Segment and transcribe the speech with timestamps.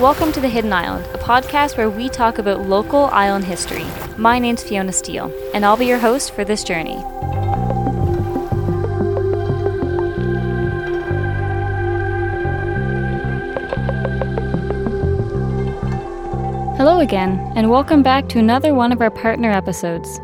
[0.00, 3.84] Welcome to The Hidden Island, a podcast where we talk about local island history.
[4.16, 6.94] My name's Fiona Steele, and I'll be your host for this journey.
[16.78, 20.18] Hello again, and welcome back to another one of our partner episodes.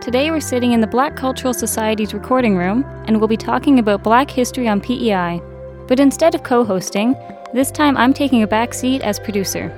[0.00, 4.02] Today we're sitting in the Black Cultural Society's recording room, and we'll be talking about
[4.02, 5.40] Black history on PEI.
[5.88, 7.14] But instead of co hosting,
[7.52, 9.70] this time I'm taking a back seat as producer.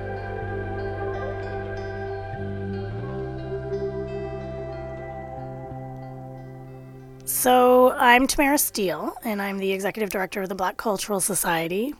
[7.25, 11.93] So, I'm Tamara Steele, and I'm the executive director of the Black Cultural Society.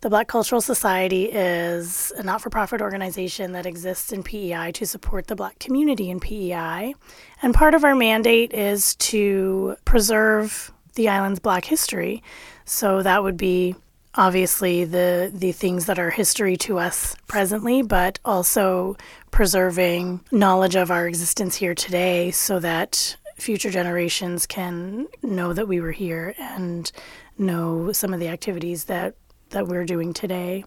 [0.00, 4.84] The Black Cultural Society is a not for profit organization that exists in PEI to
[4.84, 6.94] support the Black community in PEI.
[7.40, 12.22] And part of our mandate is to preserve the island's Black history.
[12.64, 13.74] So, that would be
[14.14, 18.96] obviously the the things that are history to us presently, but also
[19.30, 25.80] preserving knowledge of our existence here today so that future generations can know that we
[25.80, 26.92] were here and
[27.38, 29.16] know some of the activities that
[29.50, 30.64] that we're doing today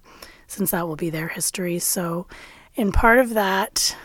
[0.47, 1.79] since that will be their history.
[1.79, 2.27] So
[2.75, 3.95] in part of that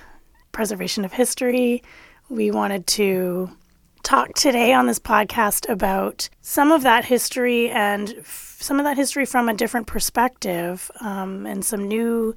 [0.52, 1.82] preservation of history,
[2.28, 3.50] we wanted to
[4.02, 8.96] talk today on this podcast about some of that history and f- some of that
[8.96, 12.34] history from a different perspective um, and some new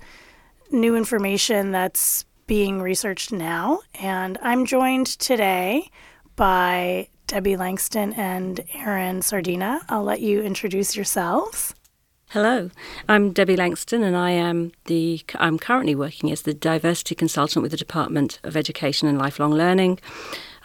[0.72, 3.80] new information that's being researched now.
[4.00, 5.89] And I'm joined today
[6.36, 9.81] by Debbie Langston and Aaron Sardinha.
[9.89, 11.75] I'll let you introduce yourselves.
[12.34, 12.72] Hello,
[13.08, 17.70] I'm Debbie Langston, and I am the I'm currently working as the diversity consultant with
[17.70, 20.00] the Department of Education and Lifelong Learning.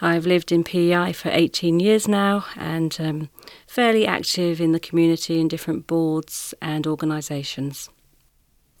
[0.01, 3.29] I've lived in PEI for 18 years now and um,
[3.67, 7.91] fairly active in the community in different boards and organisations.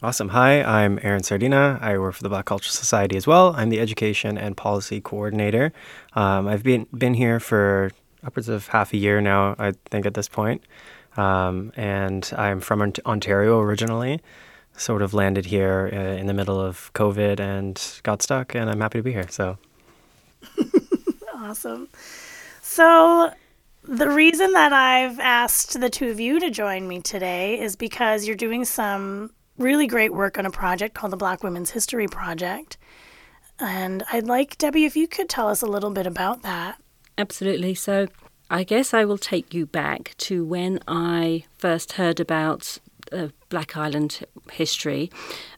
[0.01, 0.29] Awesome.
[0.29, 1.79] Hi, I'm Aaron Sardinha.
[1.83, 3.53] I work for the Black Cultural Society as well.
[3.55, 5.73] I'm the education and policy coordinator.
[6.13, 7.91] Um, I've been been here for
[8.23, 10.63] upwards of half a year now, I think, at this point.
[11.17, 14.21] Um, and I'm from Ontario originally.
[14.77, 18.79] Sort of landed here uh, in the middle of COVID and got stuck, and I'm
[18.79, 19.27] happy to be here.
[19.29, 19.57] So
[21.35, 21.87] Awesome.
[22.61, 23.31] So,
[23.83, 28.27] the reason that I've asked the two of you to join me today is because
[28.27, 32.77] you're doing some really great work on a project called the Black Women's History Project.
[33.57, 36.81] And I'd like, Debbie, if you could tell us a little bit about that.
[37.17, 37.73] Absolutely.
[37.73, 38.07] So,
[38.51, 42.79] I guess I will take you back to when I first heard about
[43.11, 45.11] uh, Black Island history.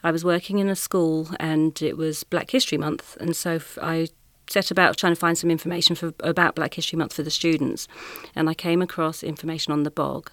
[0.04, 4.10] I was working in a school and it was Black History Month, and so I
[4.50, 7.88] set about trying to find some information for, about Black History Month for the students,
[8.36, 10.30] and I came across information on the bog,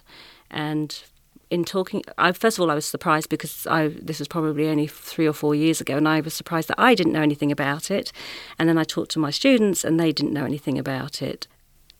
[0.51, 1.01] and
[1.49, 4.87] in talking, I, first of all, I was surprised because I this was probably only
[4.87, 7.89] three or four years ago, and I was surprised that I didn't know anything about
[7.89, 8.11] it,
[8.57, 11.47] and then I talked to my students, and they didn't know anything about it.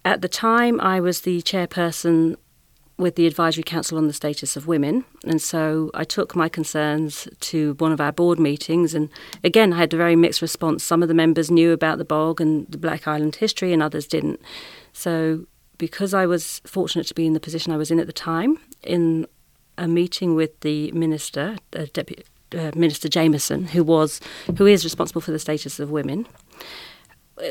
[0.06, 2.38] At the time, I was the chairperson
[3.00, 5.06] with the Advisory Council on the Status of Women.
[5.24, 8.94] And so I took my concerns to one of our board meetings.
[8.94, 9.10] And
[9.44, 10.84] again, I had a very mixed response.
[10.84, 14.06] Some of the members knew about the bog and the Black Island history, and others
[14.06, 14.42] didn't.
[14.92, 15.46] So,
[15.78, 18.60] because I was fortunate to be in the position I was in at the time,
[18.84, 19.26] in
[19.78, 24.20] a meeting with the minister, uh, Deputy uh, Minister Jameson, who was
[24.58, 26.28] who is responsible for the status of women,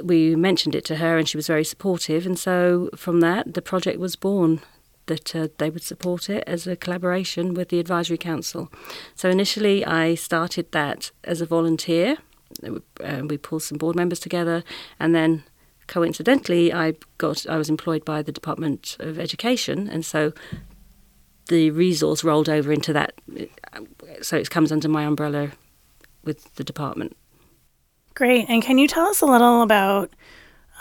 [0.02, 2.26] we mentioned it to her, and she was very supportive.
[2.26, 4.60] And so, from that, the project was born
[5.08, 8.70] that uh, they would support it as a collaboration with the Advisory Council.
[9.14, 12.18] So initially, I started that as a volunteer.
[12.62, 14.62] Uh, we pulled some board members together,
[15.00, 15.44] and then
[15.86, 20.32] coincidentally, I got I was employed by the Department of Education, and so
[21.48, 23.14] the resource rolled over into that.
[24.22, 25.52] So it comes under my umbrella
[26.24, 27.16] with the department.
[28.18, 28.46] Great.
[28.48, 30.10] And can you tell us a little about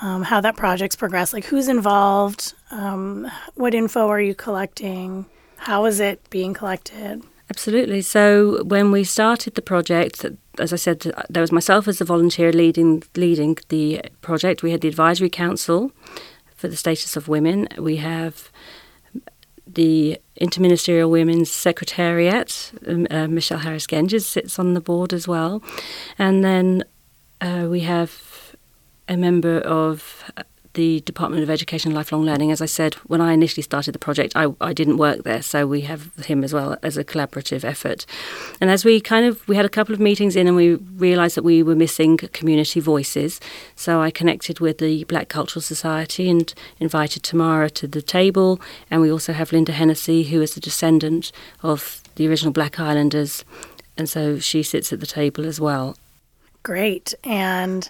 [0.02, 1.34] um, how that project's progressed?
[1.34, 2.56] Like, who's involved?
[2.72, 5.28] Um, what info are you collecting?
[5.58, 7.22] How is it being collected?
[7.52, 8.02] Absolutely.
[8.02, 10.26] So when we started the project,
[10.58, 14.64] as I said, there was myself as a volunteer leading leading the project.
[14.64, 15.92] We had the advisory council
[16.56, 17.68] for the status of women.
[17.78, 18.50] We have
[19.68, 22.72] the Interministerial Women's Secretariat.
[23.12, 25.62] Uh, Michelle Harris Genges sits on the board as well,
[26.18, 26.84] and then
[27.42, 28.56] uh, we have
[29.08, 30.24] a member of
[30.74, 32.52] the Department of Education and Lifelong Learning.
[32.52, 35.66] As I said, when I initially started the project, I, I didn't work there, so
[35.66, 38.06] we have him as well as a collaborative effort.
[38.62, 41.36] And as we kind of, we had a couple of meetings in and we realised
[41.36, 43.40] that we were missing community voices.
[43.76, 48.62] So I connected with the Black Cultural Society and invited Tamara to the table.
[48.92, 51.32] And we also have Linda Hennessy, who is a descendant
[51.64, 53.44] of the original Black Islanders
[53.98, 55.98] and so she sits at the table as well.
[56.68, 57.14] Great.
[57.24, 57.90] And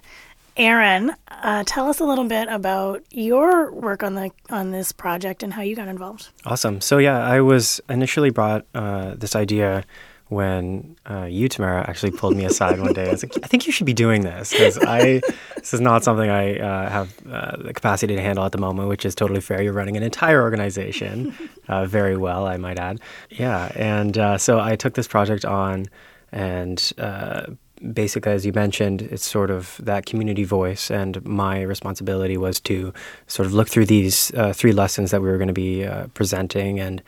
[0.55, 5.41] Aaron, uh, tell us a little bit about your work on the on this project
[5.41, 6.29] and how you got involved.
[6.45, 6.79] Awesome.
[6.79, 9.83] So yeah, I was initially brought uh, this idea
[10.27, 13.07] when uh, you, Tamara, actually pulled me aside one day.
[13.07, 15.21] I was like, I think you should be doing this because I
[15.55, 18.89] this is not something I uh, have uh, the capacity to handle at the moment,
[18.89, 19.59] which is totally fair.
[19.59, 21.35] You're running an entire organization
[21.67, 22.99] uh, very well, I might add.
[23.31, 25.87] Yeah, and uh, so I took this project on,
[26.31, 27.47] and uh,
[27.93, 32.93] basically, as you mentioned, it's sort of that community voice, and my responsibility was to
[33.27, 37.01] sort of look through these three lessons that we were going to be presenting and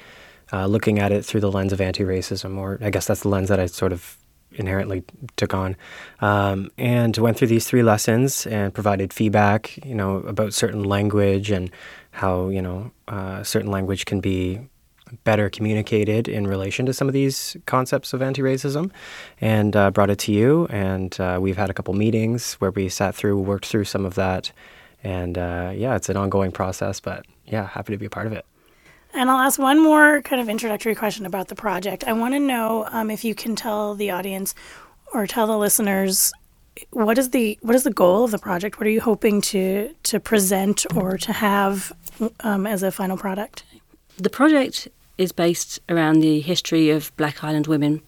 [0.51, 3.49] uh, looking at it through the lens of anti-racism, or I guess that's the lens
[3.49, 4.17] that I sort of
[4.53, 5.03] inherently
[5.37, 5.75] took on,
[6.21, 11.51] um, and went through these three lessons and provided feedback, you know, about certain language
[11.51, 11.69] and
[12.11, 14.59] how you know uh, certain language can be
[15.23, 18.91] better communicated in relation to some of these concepts of anti-racism,
[19.41, 20.67] and uh, brought it to you.
[20.69, 24.15] And uh, we've had a couple meetings where we sat through, worked through some of
[24.15, 24.51] that,
[25.03, 26.99] and uh, yeah, it's an ongoing process.
[26.99, 28.45] But yeah, happy to be a part of it.
[29.13, 32.03] And I'll ask one more kind of introductory question about the project.
[32.05, 34.53] I want to know um, if you can tell the audience
[35.13, 36.31] or tell the listeners
[36.91, 38.79] what is the what is the goal of the project?
[38.79, 41.91] What are you hoping to to present or to have
[42.41, 43.63] um, as a final product?
[44.17, 44.87] The project
[45.19, 48.01] is based around the history of Black Island women,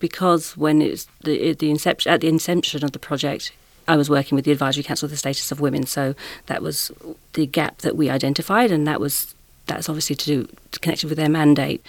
[0.00, 3.52] because when it's the the inception at the inception of the project,
[3.86, 6.14] I was working with the Advisory Council of the Status of Women, so
[6.46, 6.90] that was
[7.34, 9.34] the gap that we identified, and that was
[9.66, 10.48] that's obviously to do
[10.82, 11.80] connected with their mandate.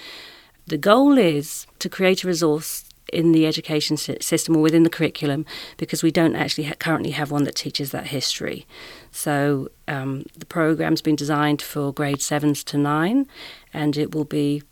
[0.68, 5.46] The goal is to create a resource in the education system or within the curriculum
[5.78, 8.68] because we don't actually ha- currently have one that teaches that history.
[9.12, 13.28] So um, the program's been designed for grade sevens to nine,
[13.74, 14.64] and it will be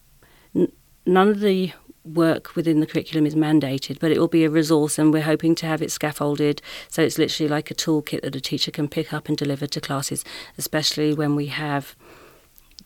[0.55, 0.71] n-
[1.05, 1.71] none of the
[2.03, 5.55] work within the curriculum is mandated, but it will be a resource, and we're hoping
[5.55, 9.13] to have it scaffolded so it's literally like a toolkit that a teacher can pick
[9.13, 10.23] up and deliver to classes,
[10.57, 11.95] especially when we have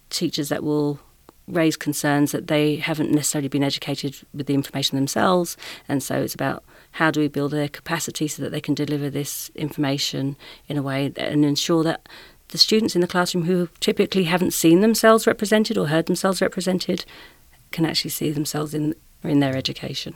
[0.10, 1.00] teachers that will
[1.48, 5.58] raise concerns that they haven't necessarily been educated with the information themselves.
[5.88, 9.10] And so it's about how do we build their capacity so that they can deliver
[9.10, 10.38] this information
[10.68, 12.08] in a way and ensure that
[12.52, 17.06] the students in the classroom who typically haven't seen themselves represented or heard themselves represented
[17.72, 18.94] can actually see themselves in,
[19.24, 20.16] in their education.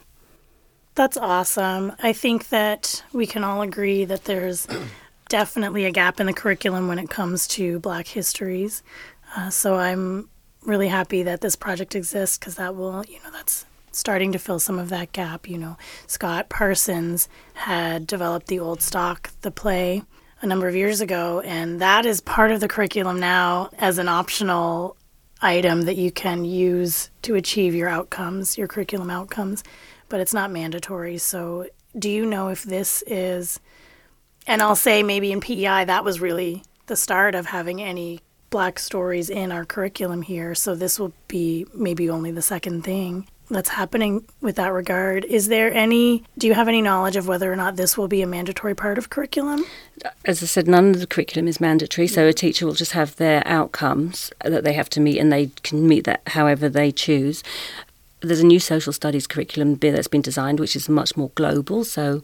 [0.96, 1.94] That's awesome.
[2.02, 4.68] I think that we can all agree that there's
[5.30, 8.84] definitely a gap in the curriculum when it comes to Black histories.
[9.36, 10.30] Uh, so I'm
[10.64, 14.60] really happy that this project exists because that will, you know, that's starting to fill
[14.60, 15.50] some of that gap.
[15.50, 15.78] You know,
[16.08, 20.04] Scott Parsons had developed the old stock, the play,
[20.46, 24.08] a number of years ago, and that is part of the curriculum now as an
[24.08, 24.96] optional
[25.42, 29.64] item that you can use to achieve your outcomes, your curriculum outcomes,
[30.08, 31.18] but it's not mandatory.
[31.18, 33.60] So, do you know if this is,
[34.46, 38.20] and I'll say maybe in PEI, that was really the start of having any
[38.52, 43.28] black stories in our curriculum here, so this will be maybe only the second thing
[43.50, 45.26] that's happening with that regard.
[45.26, 48.22] Is there any, do you have any knowledge of whether or not this will be
[48.22, 49.66] a mandatory part of curriculum?
[50.26, 53.16] As I said, none of the curriculum is mandatory, so a teacher will just have
[53.18, 57.44] their outcomes that they have to meet and they can meet that however they choose.
[58.22, 62.24] There's a new social studies curriculum that's been designed, which is much more global, so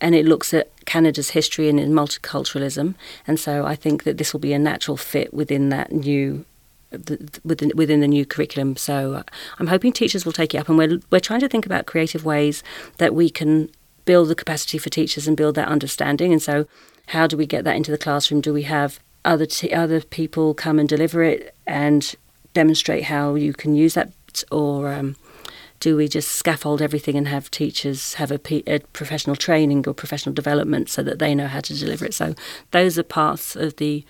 [0.00, 2.94] and it looks at Canada's history and multiculturalism.
[3.26, 6.46] And so I think that this will be a natural fit within that new.
[6.90, 9.22] The, within within the new curriculum, so uh,
[9.60, 12.24] I'm hoping teachers will take it up, and we're we're trying to think about creative
[12.24, 12.64] ways
[12.98, 13.70] that we can
[14.04, 16.32] build the capacity for teachers and build that understanding.
[16.32, 16.66] And so,
[17.08, 18.40] how do we get that into the classroom?
[18.40, 22.14] Do we have other t- other people come and deliver it and
[22.54, 24.10] demonstrate how you can use that,
[24.50, 25.14] or um,
[25.80, 29.94] do we just scaffold everything and have teachers have a, P, a professional training or
[29.94, 32.14] professional development so that they know how to deliver it?
[32.14, 32.34] So
[32.70, 34.04] those are parts of the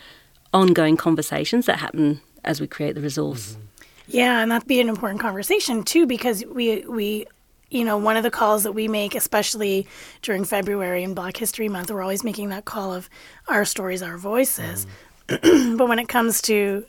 [0.53, 3.53] ongoing conversations that happen as we create the resource.
[3.53, 3.63] Mm-hmm.
[4.09, 7.27] Yeah, and that'd be an important conversation too, because we we
[7.71, 9.87] you know one of the calls that we make, especially
[10.23, 13.09] during February and Black History Month, we're always making that call of
[13.49, 14.87] our stories, our voices.
[15.29, 15.77] Mm.
[15.79, 16.85] but when it comes to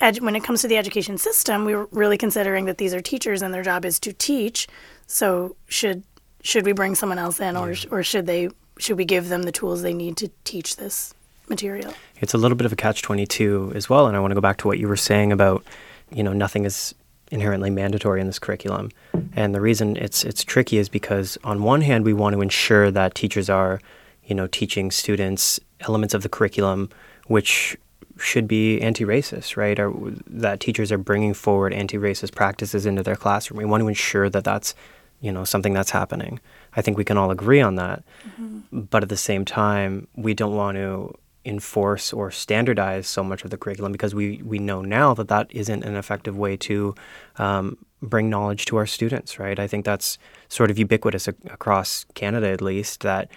[0.00, 3.00] ed- when it comes to the education system, we were really considering that these are
[3.02, 4.66] teachers and their job is to teach.
[5.06, 6.02] So should
[6.42, 8.48] should we bring someone else in, or or should they
[8.78, 11.14] should we give them the tools they need to teach this
[11.48, 11.94] material?
[12.20, 14.34] It's a little bit of a catch twenty two as well, and I want to
[14.34, 15.64] go back to what you were saying about
[16.10, 16.94] you know nothing is
[17.30, 18.90] inherently mandatory in this curriculum,
[19.34, 22.90] and the reason it's it's tricky is because on one hand we want to ensure
[22.90, 23.80] that teachers are
[24.24, 26.88] you know teaching students elements of the curriculum
[27.26, 27.76] which
[28.18, 29.78] should be anti-racist, right?
[29.78, 29.92] Or
[30.26, 33.58] that teachers are bringing forward anti-racist practices into their classroom.
[33.58, 34.74] We want to ensure that that's,
[35.20, 36.38] you know something that's happening.
[36.76, 38.04] I think we can all agree on that.
[38.28, 38.80] Mm-hmm.
[38.82, 43.50] But at the same time, we don't want to enforce or standardize so much of
[43.50, 46.94] the curriculum because we we know now that that isn't an effective way to
[47.36, 49.38] um, bring knowledge to our students.
[49.38, 49.58] Right?
[49.58, 53.30] I think that's sort of ubiquitous across Canada, at least that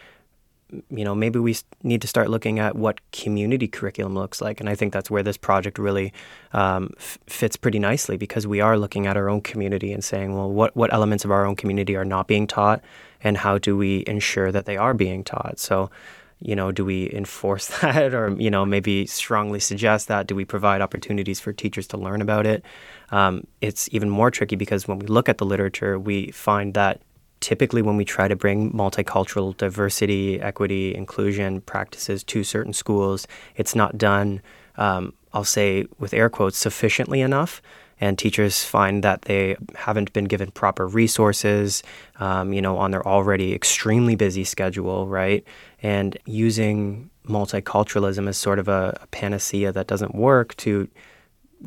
[0.90, 4.60] you know, maybe we need to start looking at what community curriculum looks like.
[4.60, 6.12] And I think that's where this project really
[6.52, 10.36] um, f- fits pretty nicely because we are looking at our own community and saying,
[10.36, 12.82] well, what, what elements of our own community are not being taught
[13.24, 15.58] and how do we ensure that they are being taught?
[15.58, 15.90] So,
[16.39, 20.27] you know, do we enforce that or, you know, maybe strongly suggest that?
[20.27, 22.63] Do we provide opportunities for teachers to learn about it?
[23.12, 27.01] Um, it's even more tricky because when we look at the literature, we find that
[27.39, 33.75] typically when we try to bring multicultural diversity, equity, inclusion practices to certain schools, it's
[33.75, 34.41] not done,
[34.77, 37.62] um, I'll say with air quotes, sufficiently enough.
[38.00, 41.82] And teachers find that they haven't been given proper resources,
[42.20, 45.44] um, you know, on their already extremely busy schedule, right?
[45.82, 50.88] And using multiculturalism as sort of a, a panacea that doesn't work to,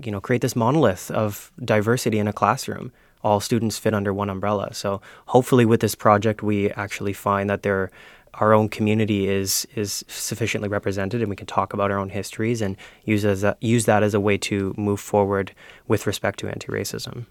[0.02, 4.30] you know, create this monolith of diversity in a classroom all students fit under one
[4.30, 4.72] umbrella.
[4.72, 7.90] So hopefully, with this project, we actually find that there,
[8.34, 12.60] our own community is is sufficiently represented, and we can talk about our own histories
[12.60, 15.52] and use as a, use that as a way to move forward
[15.88, 17.26] with respect to anti-racism.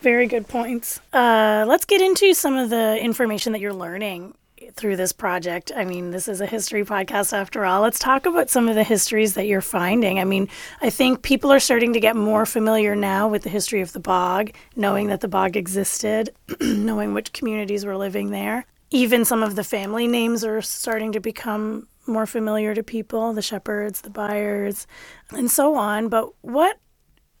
[0.00, 1.00] Very good points.
[1.12, 4.34] Uh, let's get into some of the information that you're learning
[4.72, 5.72] through this project.
[5.74, 7.82] I mean, this is a history podcast after all.
[7.82, 10.18] Let's talk about some of the histories that you're finding.
[10.18, 10.48] I mean,
[10.80, 14.00] I think people are starting to get more familiar now with the history of the
[14.00, 18.66] bog, knowing that the bog existed, knowing which communities were living there.
[18.94, 23.42] Even some of the family names are starting to become more familiar to people the
[23.42, 24.86] shepherds, the buyers,
[25.30, 26.08] and so on.
[26.08, 26.78] But what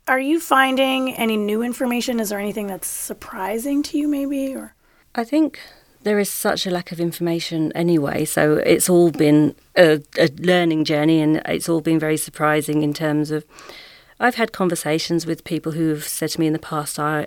[0.08, 2.18] are you finding any new information?
[2.18, 4.52] Is there anything that's surprising to you, maybe?
[4.56, 4.74] Or
[5.14, 5.60] I think
[6.02, 8.24] there is such a lack of information anyway.
[8.24, 12.92] So it's all been a, a, learning journey, and it's all been very surprising in
[12.92, 13.44] terms of.
[14.18, 17.26] I've had conversations with people who have said to me in the past, "I,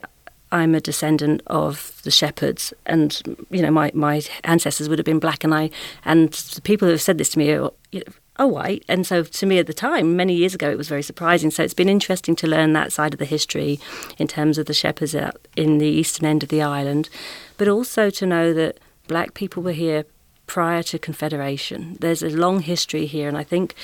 [0.51, 5.19] I'm a descendant of the shepherds, and you know my my ancestors would have been
[5.19, 5.69] black, and I
[6.05, 8.85] and the people who have said this to me are." You know, are white.
[8.87, 11.49] And so to me at the time, many years ago, it was very surprising.
[11.49, 13.79] So it's been interesting to learn that side of the history
[14.19, 15.15] in terms of the shepherds
[15.55, 17.09] in the eastern end of the island
[17.57, 20.05] but also to know that black people were here
[20.45, 21.97] prior to Confederation.
[21.99, 23.75] There's a long history here, and I think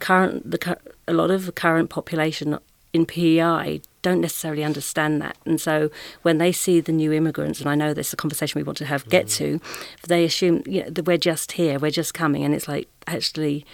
[0.00, 0.76] current the
[1.08, 2.58] a lot of the current population
[2.92, 5.90] in PEI don't necessarily understand that, and so
[6.22, 8.78] when they see the new immigrants, and I know this is a conversation we want
[8.78, 9.36] to have get mm.
[9.38, 9.60] to,
[10.06, 13.64] they assume you know, that we're just here, we're just coming, and it's like actually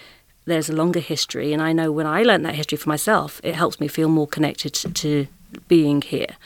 [0.47, 3.55] there's a longer history, and I know when I learned that history for myself, it
[3.55, 5.27] helps me feel more connected to, to
[5.69, 6.37] being here,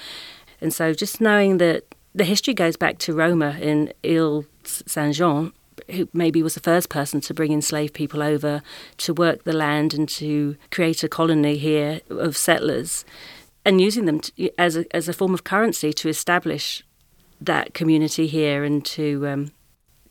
[0.61, 5.53] and so just knowing that the history goes back to Roma in Ile Saint Jean,
[5.91, 8.62] who maybe was the first person to bring enslaved people over
[8.99, 13.05] to work the land and to create a colony here of settlers,
[13.64, 16.85] and using them to, as a, as a form of currency to establish
[17.40, 19.52] that community here and to um,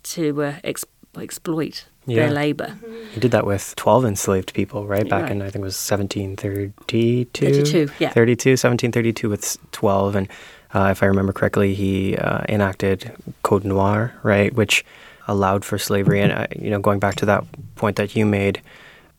[0.03, 0.85] to uh, ex-
[1.17, 2.21] exploit yeah.
[2.21, 2.75] their labor.
[3.13, 5.07] He did that with 12 enslaved people, right?
[5.07, 5.31] Back right.
[5.31, 7.25] in, I think it was 1732?
[7.25, 8.09] 32, yeah.
[8.09, 10.15] 32, 1732 with 12.
[10.15, 10.27] And
[10.73, 13.11] uh, if I remember correctly, he uh, enacted
[13.43, 14.83] Code Noir, right, which
[15.27, 16.21] allowed for slavery.
[16.21, 17.43] And uh, you know, going back to that
[17.75, 18.61] point that you made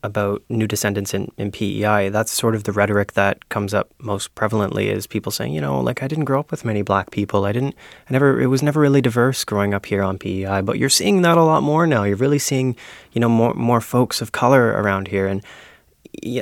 [0.04, 4.34] about new descendants in, in PEI, that's sort of the rhetoric that comes up most
[4.36, 7.44] prevalently is people saying, you know, like I didn't grow up with many black people.
[7.44, 7.74] I didn't,
[8.08, 10.60] I never, it was never really diverse growing up here on PEI.
[10.60, 12.04] But you're seeing that a lot more now.
[12.04, 12.76] You're really seeing,
[13.12, 15.42] you know, more more folks of color around here, and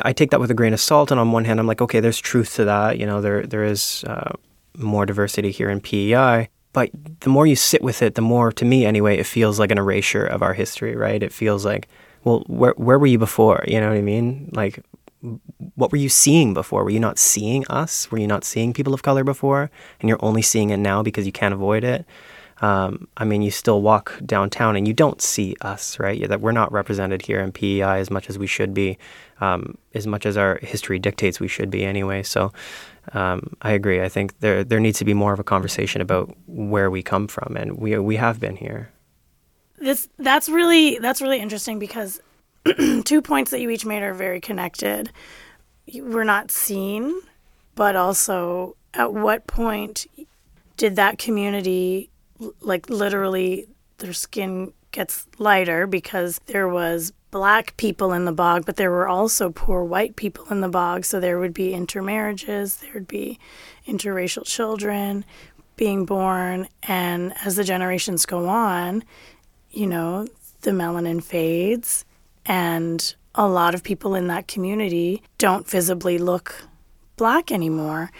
[0.04, 1.10] I take that with a grain of salt.
[1.10, 2.98] And on one hand, I'm like, okay, there's truth to that.
[2.98, 4.04] You know, there there is.
[4.04, 4.32] Uh,
[4.76, 6.48] more diversity here in PEI.
[6.72, 6.90] But
[7.20, 9.78] the more you sit with it, the more, to me anyway, it feels like an
[9.78, 11.22] erasure of our history, right?
[11.22, 11.88] It feels like,
[12.24, 13.64] well, where where were you before?
[13.66, 14.50] You know what I mean?
[14.52, 14.84] Like,
[15.74, 16.84] what were you seeing before?
[16.84, 18.10] Were you not seeing us?
[18.10, 19.70] Were you not seeing people of color before?
[20.00, 22.04] And you're only seeing it now because you can't avoid it.
[22.60, 26.28] Um, I mean, you still walk downtown and you don't see us, right?
[26.28, 28.98] That we're not represented here in PEI as much as we should be,
[29.40, 32.22] um, as much as our history dictates we should be anyway.
[32.22, 32.52] So,
[33.14, 34.00] um, I agree.
[34.00, 37.26] I think there there needs to be more of a conversation about where we come
[37.26, 38.92] from, and we we have been here.
[39.82, 42.20] This that's really that's really interesting because
[43.04, 45.10] two points that you each made are very connected.
[45.92, 47.20] We're not seen,
[47.74, 50.06] but also at what point
[50.76, 52.10] did that community
[52.60, 53.66] like literally
[53.98, 59.08] their skin gets lighter because there was black people in the bog, but there were
[59.08, 61.04] also poor white people in the bog.
[61.04, 63.40] So there would be intermarriages, there would be
[63.86, 65.24] interracial children.
[65.74, 69.02] being born, and as the generations go on,
[69.72, 70.26] you know,
[70.62, 72.04] the melanin fades,
[72.46, 76.66] and a lot of people in that community don't visibly look
[77.16, 78.10] black anymore.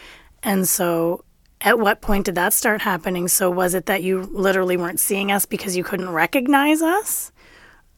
[0.43, 1.25] And so,
[1.61, 3.29] at what point did that start happening?
[3.29, 7.33] So, was it that you literally weren't seeing us because you couldn't recognize us?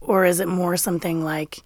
[0.00, 1.60] Or is it more something like,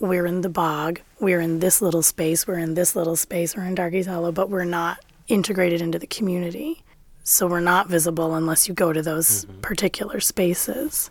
[0.00, 3.64] we're in the bog, we're in this little space, we're in this little space, we're
[3.64, 4.98] in Darkies Hollow, but we're not
[5.28, 6.82] integrated into the community?
[7.22, 9.60] So, we're not visible unless you go to those mm-hmm.
[9.60, 11.10] particular spaces.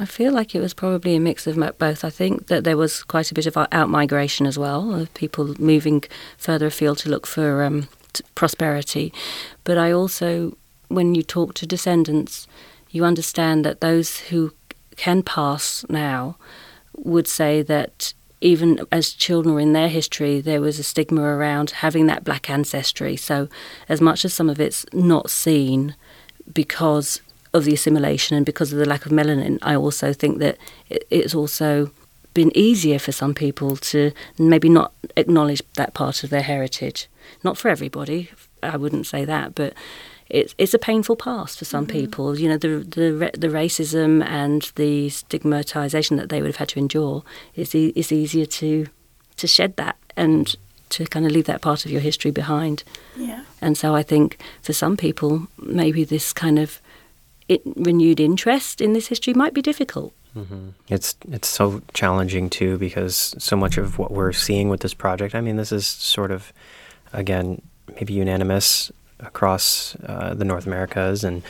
[0.00, 2.04] I feel like it was probably a mix of both.
[2.06, 5.54] I think that there was quite a bit of out migration as well, of people
[5.58, 6.04] moving
[6.38, 7.86] further afield to look for um,
[8.34, 9.12] prosperity.
[9.62, 10.56] But I also,
[10.88, 12.46] when you talk to descendants,
[12.90, 14.54] you understand that those who
[14.96, 16.38] can pass now
[16.96, 22.06] would say that even as children in their history, there was a stigma around having
[22.06, 23.16] that black ancestry.
[23.16, 23.50] So,
[23.86, 25.94] as much as some of it's not seen
[26.54, 27.20] because
[27.52, 30.56] of the assimilation and because of the lack of melanin, I also think that
[30.88, 31.90] it's also
[32.32, 37.08] been easier for some people to maybe not acknowledge that part of their heritage.
[37.42, 38.30] Not for everybody,
[38.62, 39.74] I wouldn't say that, but
[40.28, 42.00] it's it's a painful past for some mm-hmm.
[42.00, 42.38] people.
[42.38, 46.78] You know, the the the racism and the stigmatization that they would have had to
[46.78, 47.24] endure.
[47.54, 48.86] It's e- it's easier to
[49.36, 50.54] to shed that and
[50.90, 52.84] to kind of leave that part of your history behind.
[53.16, 53.44] Yeah.
[53.60, 56.80] And so I think for some people, maybe this kind of
[57.50, 60.14] it, renewed interest in this history might be difficult.
[60.36, 60.68] Mm-hmm.
[60.88, 65.34] It's it's so challenging too because so much of what we're seeing with this project.
[65.34, 66.52] I mean, this is sort of
[67.12, 67.60] again
[67.96, 71.42] maybe unanimous across uh, the North Americas and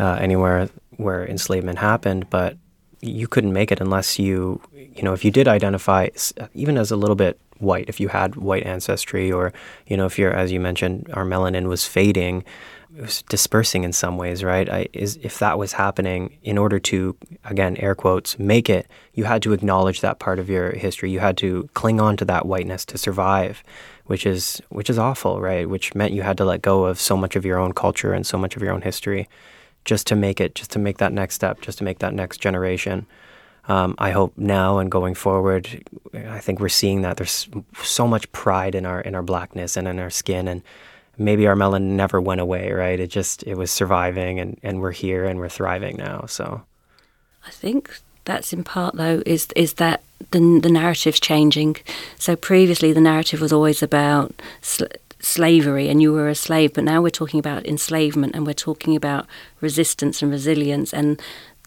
[0.00, 2.56] uh, anywhere where enslavement happened, but
[3.00, 6.08] you couldn't make it unless you you know if you did identify
[6.54, 9.52] even as a little bit white if you had white ancestry or
[9.86, 12.42] you know if you're as you mentioned our melanin was fading
[12.96, 14.68] it was dispersing in some ways, right?
[14.68, 19.24] I, is if that was happening, in order to again air quotes make it, you
[19.24, 21.10] had to acknowledge that part of your history.
[21.10, 23.64] You had to cling on to that whiteness to survive,
[24.06, 25.68] which is which is awful, right?
[25.68, 28.26] Which meant you had to let go of so much of your own culture and
[28.26, 29.28] so much of your own history,
[29.84, 32.38] just to make it, just to make that next step, just to make that next
[32.38, 33.06] generation.
[33.66, 37.48] Um, I hope now and going forward, I think we're seeing that there's
[37.82, 40.62] so much pride in our in our blackness and in our skin and
[41.18, 42.98] maybe our melanin never went away, right?
[42.98, 46.26] It just it was surviving, and and we're here and we're thriving now.
[46.26, 46.62] So,
[47.46, 51.76] I think that's in part though is is that the the narrative's changing.
[52.18, 54.34] So previously the narrative was always about.
[54.60, 54.84] Sl-
[55.20, 58.94] slavery and you were a slave but now we're talking about enslavement and we're talking
[58.94, 59.26] about
[59.62, 61.18] resistance and resilience and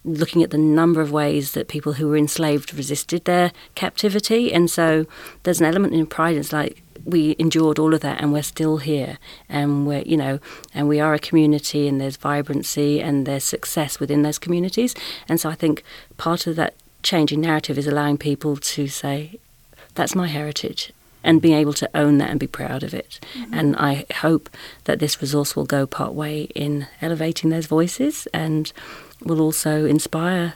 [0.03, 4.69] looking at the number of ways that people who were enslaved resisted their captivity and
[4.69, 5.07] so
[5.41, 8.77] there's an element in pride it's like we endured all of that and we're still
[8.77, 9.17] here
[9.49, 10.39] and we're you know
[10.73, 14.95] and we are a community and there's vibrancy and there's success within those communities
[15.27, 15.83] and so i think
[16.17, 19.39] part of that changing narrative is allowing people to say
[19.95, 20.91] that's my heritage
[21.23, 23.19] and being able to own that and be proud of it.
[23.33, 23.53] Mm-hmm.
[23.53, 24.49] And I hope
[24.85, 28.71] that this resource will go part way in elevating those voices and
[29.21, 30.53] will also inspire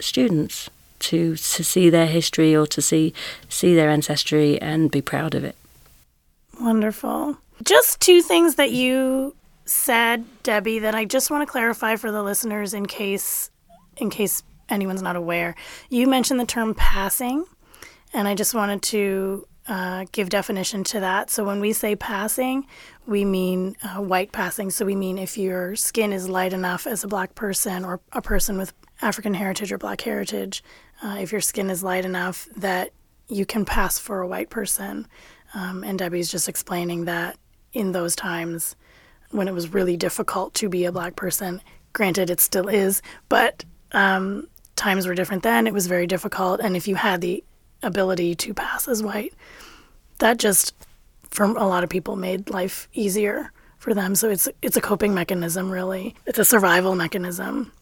[0.00, 0.70] students
[1.00, 3.12] to to see their history or to see
[3.48, 5.56] see their ancestry and be proud of it.
[6.60, 7.38] Wonderful.
[7.62, 12.22] Just two things that you said, Debbie, that I just want to clarify for the
[12.22, 13.50] listeners in case
[13.96, 15.54] in case anyone's not aware.
[15.88, 17.44] You mentioned the term passing,
[18.12, 21.30] and I just wanted to uh, give definition to that.
[21.30, 22.66] So when we say passing,
[23.06, 24.70] we mean uh, white passing.
[24.70, 28.20] So we mean if your skin is light enough as a black person or a
[28.20, 30.62] person with African heritage or black heritage,
[31.02, 32.90] uh, if your skin is light enough that
[33.28, 35.06] you can pass for a white person.
[35.54, 37.38] Um, and Debbie's just explaining that
[37.72, 38.76] in those times
[39.30, 41.60] when it was really difficult to be a black person,
[41.92, 45.66] granted, it still is, but um, times were different then.
[45.66, 46.60] It was very difficult.
[46.60, 47.42] And if you had the
[47.82, 49.34] ability to pass as white,
[50.18, 50.74] that just,
[51.30, 54.14] for a lot of people, made life easier for them.
[54.14, 56.14] So it's it's a coping mechanism, really.
[56.26, 57.72] It's a survival mechanism,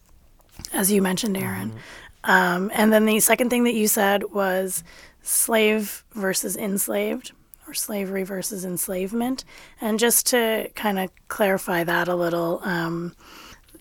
[0.73, 1.69] as you mentioned, Aaron.
[1.69, 2.31] Mm-hmm.
[2.31, 4.83] Um, and then the second thing that you said was
[5.21, 7.31] slave versus enslaved
[7.67, 9.45] or slavery versus enslavement.
[9.81, 13.15] And just to kind of clarify that a little, um,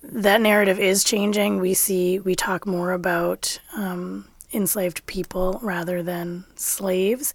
[0.02, 1.60] that narrative is changing.
[1.60, 7.34] We see, we talk more about um, enslaved people rather than slaves,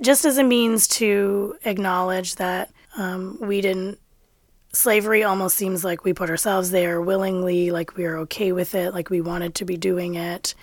[0.00, 3.98] just as a means to acknowledge that um, we didn't.
[4.74, 8.94] Slavery almost seems like we put ourselves there willingly, like we are okay with it,
[8.94, 10.54] like we wanted to be doing it,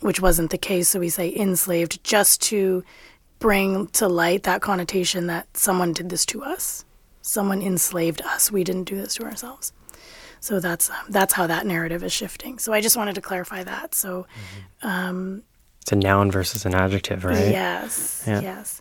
[0.00, 0.88] which wasn't the case.
[0.88, 2.82] So we say enslaved just to
[3.38, 6.84] bring to light that connotation that someone did this to us.
[7.22, 8.50] someone enslaved us.
[8.50, 9.72] We didn't do this to ourselves.
[10.40, 12.58] So that's that's how that narrative is shifting.
[12.58, 13.94] So I just wanted to clarify that.
[13.94, 14.26] So
[14.82, 14.88] mm-hmm.
[14.88, 15.42] um,
[15.82, 17.50] it's a noun versus an adjective, right?
[17.50, 18.24] Yes.
[18.26, 18.40] Yeah.
[18.40, 18.80] Yes.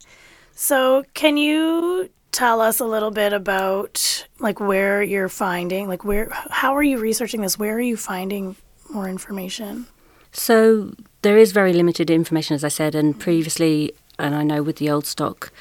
[0.53, 6.29] So can you tell us a little bit about like where you're finding like where
[6.49, 7.57] how are you researching this?
[7.57, 8.55] Where are you finding
[8.89, 9.87] more information?
[10.31, 10.93] So
[11.23, 14.89] there is very limited information, as I said, and previously, and I know with the
[14.89, 15.51] old stock,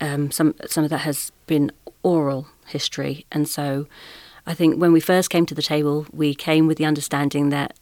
[0.00, 3.86] um, some some of that has been oral history, and so
[4.46, 7.76] I think when we first came to the table, we came with the understanding that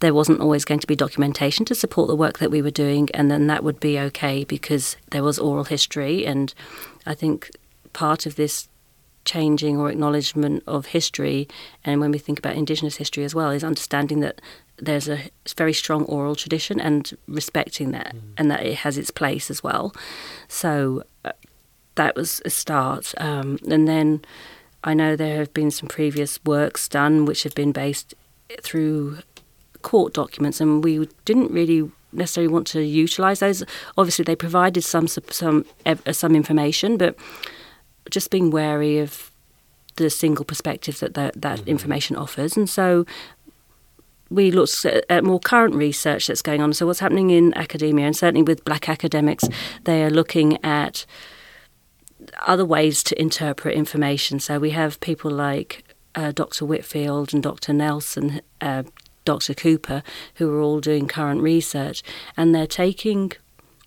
[0.00, 3.08] there wasn't always going to be documentation to support the work that we were doing,
[3.14, 6.26] and then that would be okay because there was oral history.
[6.26, 6.52] And
[7.06, 7.50] I think
[7.92, 8.68] part of this
[9.24, 11.48] changing or acknowledgement of history,
[11.84, 14.40] and when we think about Indigenous history as well, is understanding that
[14.76, 18.20] there's a very strong oral tradition and respecting that, mm.
[18.38, 19.94] and that it has its place as well.
[20.48, 21.32] So uh,
[21.96, 24.22] that was a start, um, and then
[24.82, 28.14] I know there have been some previous works done which have been based
[28.62, 29.18] through
[29.82, 33.62] court documents, and we didn't really necessarily want to utilize those.
[33.96, 35.64] Obviously, they provided some some
[36.12, 37.14] some information, but
[38.08, 39.30] just being wary of
[39.96, 41.68] the single perspective that that, that mm-hmm.
[41.68, 43.04] information offers, and so
[44.30, 46.72] we looked at more current research that's going on.
[46.72, 49.48] So, what's happening in academia, and certainly with black academics,
[49.84, 51.04] they are looking at
[52.46, 54.40] other ways to interpret information.
[54.40, 55.84] So we have people like
[56.14, 56.64] uh, Dr.
[56.64, 57.72] Whitfield and Dr.
[57.72, 58.84] Nelson, uh,
[59.24, 59.54] Dr.
[59.54, 60.02] Cooper,
[60.36, 62.02] who are all doing current research,
[62.36, 63.32] and they're taking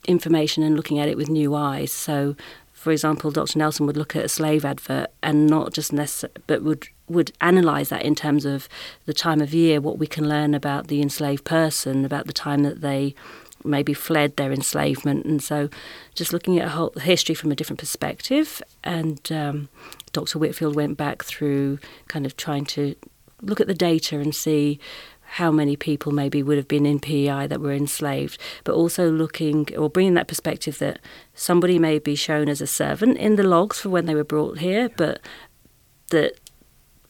[0.05, 1.91] information and looking at it with new eyes.
[1.91, 2.35] So,
[2.83, 3.59] for example, Dr.
[3.59, 7.87] Nelson would look at a slave advert and not just necessarily, but would would analyze
[7.87, 8.67] that in terms of
[9.05, 12.63] the time of year, what we can learn about the enslaved person, about the time
[12.63, 13.15] that they
[13.63, 15.25] maybe fled their enslavement.
[15.25, 15.69] And so
[16.13, 18.61] just looking at a whole history from a different perspective.
[18.83, 19.69] And um,
[20.11, 20.37] Dr.
[20.37, 22.95] Whitfield went back through kind of trying to
[23.41, 24.77] look at the data and see
[25.33, 29.67] how many people maybe would have been in PEI that were enslaved, but also looking
[29.75, 30.99] or bringing that perspective that
[31.33, 34.59] somebody may be shown as a servant in the logs for when they were brought
[34.59, 35.19] here, but
[36.11, 36.39] that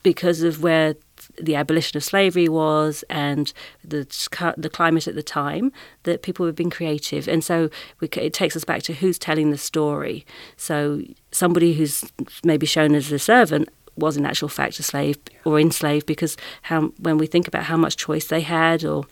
[0.03, 0.95] because of where
[1.41, 3.51] the abolition of slavery was and
[3.83, 4.05] the
[4.55, 7.27] the climate at the time that people were being creative.
[7.27, 10.25] And so we, it takes us back to who's telling the story.
[10.55, 12.05] So somebody who's
[12.45, 16.91] maybe shown as a servant was in actual fact a slave or enslaved because how
[16.99, 19.05] when we think about how much choice they had or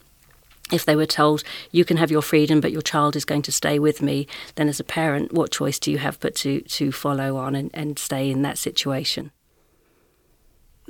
[0.72, 3.52] if they were told you can have your freedom but your child is going to
[3.52, 6.92] stay with me then as a parent what choice do you have but to to
[6.92, 9.32] follow on and, and stay in that situation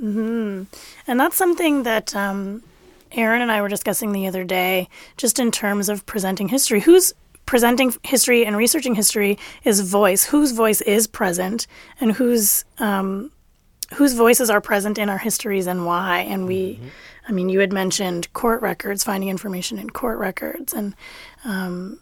[0.02, 0.64] Mm-hmm.
[1.06, 2.62] And that's something that um,
[3.12, 6.80] Aaron and I were discussing the other day, just in terms of presenting history.
[6.80, 7.12] Who's
[7.46, 10.24] presenting history and researching history is voice.
[10.24, 11.66] Whose voice is present,
[12.00, 13.30] and whose um,
[13.94, 16.20] whose voices are present in our histories and why.
[16.20, 16.88] And we, mm-hmm.
[17.28, 20.94] I mean, you had mentioned court records, finding information in court records, and
[21.44, 22.00] um,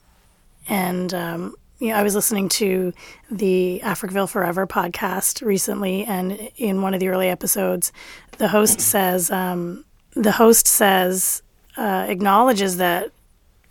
[0.69, 2.93] and um, you know, I was listening to
[3.31, 7.93] the Africville Forever podcast recently, and in one of the early episodes,
[8.39, 11.43] the host says, um, the host says,
[11.77, 13.11] uh, acknowledges that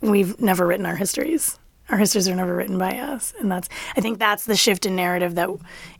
[0.00, 1.58] we've never written our histories.
[1.88, 4.96] Our histories are never written by us, and that's I think that's the shift in
[4.96, 5.48] narrative that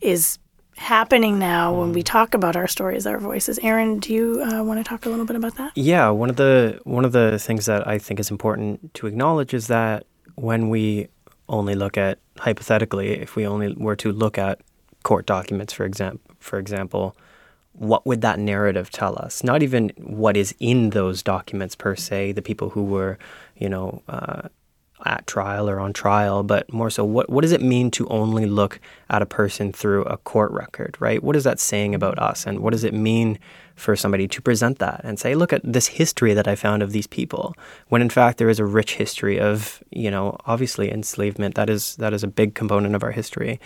[0.01, 0.40] is
[0.81, 3.59] happening now when we talk about our stories, our voices.
[3.63, 5.73] Aaron, do you uh, want to talk a little bit about that?
[5.77, 9.53] Yeah, one of the one of the things that I think is important to acknowledge
[9.53, 11.09] is that when we
[11.49, 14.61] only look at hypothetically, if we only were to look at
[15.03, 17.15] court documents, for example, for example,
[17.73, 19.45] what would that narrative tell us?
[19.45, 23.19] Not even what is in those documents per se, the people who were,
[23.57, 24.49] you know, uh,
[25.07, 28.47] at trial or on trial, but more so, what what does it mean to only
[28.47, 31.23] look at a person through a court record, right?
[31.23, 33.39] What is that saying about us, and what does it mean
[33.81, 36.93] for somebody to present that and say, look at this history that I found of
[36.93, 37.55] these people,
[37.89, 41.55] when in fact there is a rich history of, you know, obviously enslavement.
[41.55, 43.59] That is that is a big component of our history.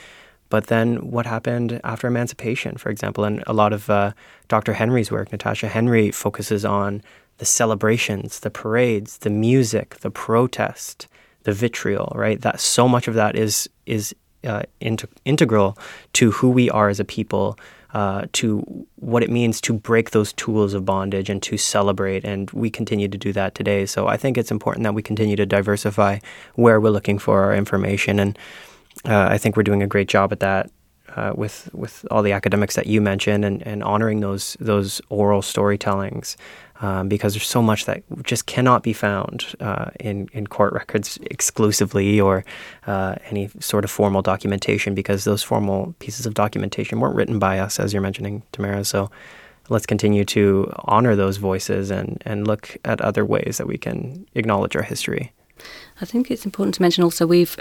[0.51, 4.13] But then what happened after emancipation, for example, and a lot of uh,
[4.47, 4.75] Dr.
[4.75, 7.03] Henry's work, Natasha Henry focuses on
[7.39, 11.09] the celebrations, the parades, the music, the protest,
[11.45, 12.41] the vitriol, right?
[12.41, 14.63] That so much of that is is uh,
[15.25, 15.79] integral
[16.15, 17.59] to who we are as a people,
[17.95, 22.25] uh, to what it means to break those tools of bondage and to celebrate.
[22.25, 23.87] And we continue to do that today.
[23.87, 26.19] So I think it's important that we continue to diversify
[26.57, 28.19] where we're looking for our information.
[28.19, 28.39] And
[29.05, 30.71] uh, I think we're doing a great job at that.
[31.17, 35.43] Uh, with with all the academics that you mentioned and, and honoring those those oral
[35.43, 36.35] storytellings,
[36.85, 41.19] um, because there's so much that just cannot be found uh, in, in court records
[41.31, 42.45] exclusively or
[42.87, 47.59] uh, any sort of formal documentation because those formal pieces of documentation weren't written by
[47.59, 48.85] us, as you're mentioning, Tamara.
[48.85, 49.11] So
[49.71, 54.27] let's continue to honor those voices and, and look at other ways that we can
[54.35, 55.33] acknowledge our history.
[56.03, 57.59] I think it's important to mention also we've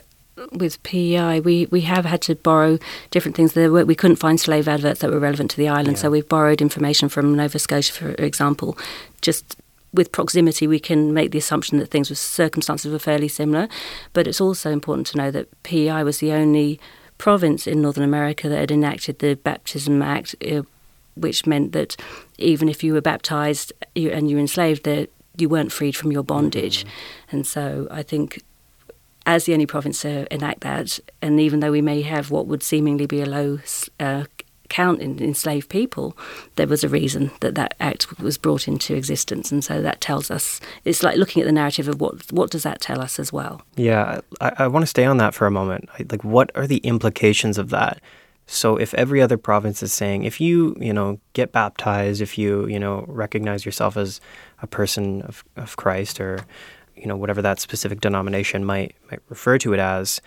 [0.51, 2.79] with PEI, we, we have had to borrow
[3.11, 3.53] different things.
[3.53, 6.01] There were, we couldn't find slave adverts that were relevant to the island, yeah.
[6.01, 8.77] so we've borrowed information from Nova Scotia, for example.
[9.21, 9.57] Just
[9.93, 13.67] with proximity, we can make the assumption that things with circumstances were fairly similar.
[14.13, 16.79] But it's also important to know that PEI was the only
[17.19, 20.63] province in Northern America that had enacted the Baptism Act, uh,
[21.15, 21.95] which meant that
[22.39, 26.23] even if you were baptized and you were enslaved, that you weren't freed from your
[26.23, 26.79] bondage.
[26.79, 27.35] Mm-hmm.
[27.35, 28.41] And so I think
[29.25, 32.63] as the only province to enact that, and even though we may have what would
[32.63, 33.59] seemingly be a low
[33.99, 34.25] uh,
[34.69, 36.17] count in enslaved people,
[36.55, 40.31] there was a reason that that act was brought into existence, and so that tells
[40.31, 43.31] us it's like looking at the narrative of what what does that tell us as
[43.31, 43.61] well.
[43.75, 45.89] Yeah, I, I want to stay on that for a moment.
[46.11, 48.01] Like, what are the implications of that?
[48.45, 52.67] So, if every other province is saying, if you you know get baptized, if you
[52.67, 54.19] you know recognize yourself as
[54.61, 56.39] a person of, of Christ or
[56.95, 60.21] you know whatever that specific denomination might might refer to it as.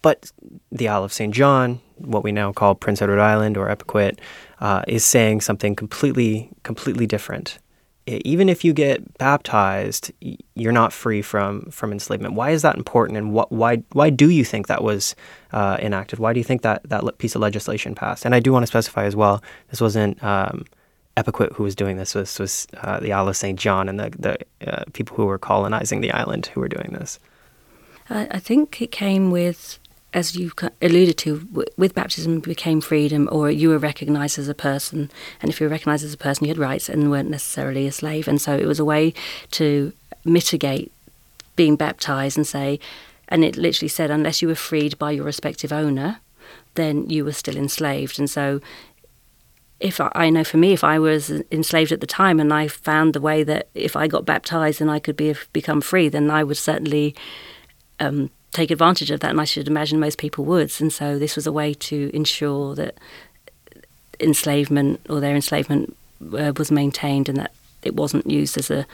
[0.00, 0.30] But
[0.70, 1.34] the Isle of St.
[1.34, 4.18] John, what we now call Prince Edward Island or Epekwitk,
[4.60, 7.58] uh, is saying something completely completely different.
[8.06, 10.12] Even if you get baptized,
[10.54, 12.34] you're not free from from enslavement.
[12.34, 15.14] Why is that important, and what, why why do you think that was
[15.52, 16.18] uh, enacted?
[16.18, 18.24] Why do you think that that piece of legislation passed?
[18.24, 20.64] And I do want to specify as well, this wasn't um,
[21.18, 24.10] Epekwitk who was doing this was was uh, the Isle of Saint John and the
[24.18, 24.34] the
[24.72, 27.18] uh, people who were colonizing the island who were doing this.
[28.10, 29.78] I think it came with,
[30.14, 30.50] as you
[30.80, 35.10] alluded to, with baptism became freedom, or you were recognised as a person,
[35.42, 37.92] and if you were recognised as a person, you had rights and weren't necessarily a
[37.92, 39.12] slave, and so it was a way
[39.50, 39.92] to
[40.24, 40.90] mitigate
[41.54, 42.80] being baptised and say,
[43.28, 46.20] and it literally said, unless you were freed by your respective owner,
[46.76, 48.62] then you were still enslaved, and so
[49.80, 52.68] if I, I, know for me, if I was enslaved at the time and I
[52.68, 56.30] found the way that if I got baptized and I could be become free, then
[56.30, 57.14] I would certainly
[58.00, 60.72] um, take advantage of that, and I should imagine most people would.
[60.80, 62.96] And so this was a way to ensure that
[64.20, 65.96] enslavement or their enslavement
[66.36, 68.86] uh, was maintained and that it wasn't used as a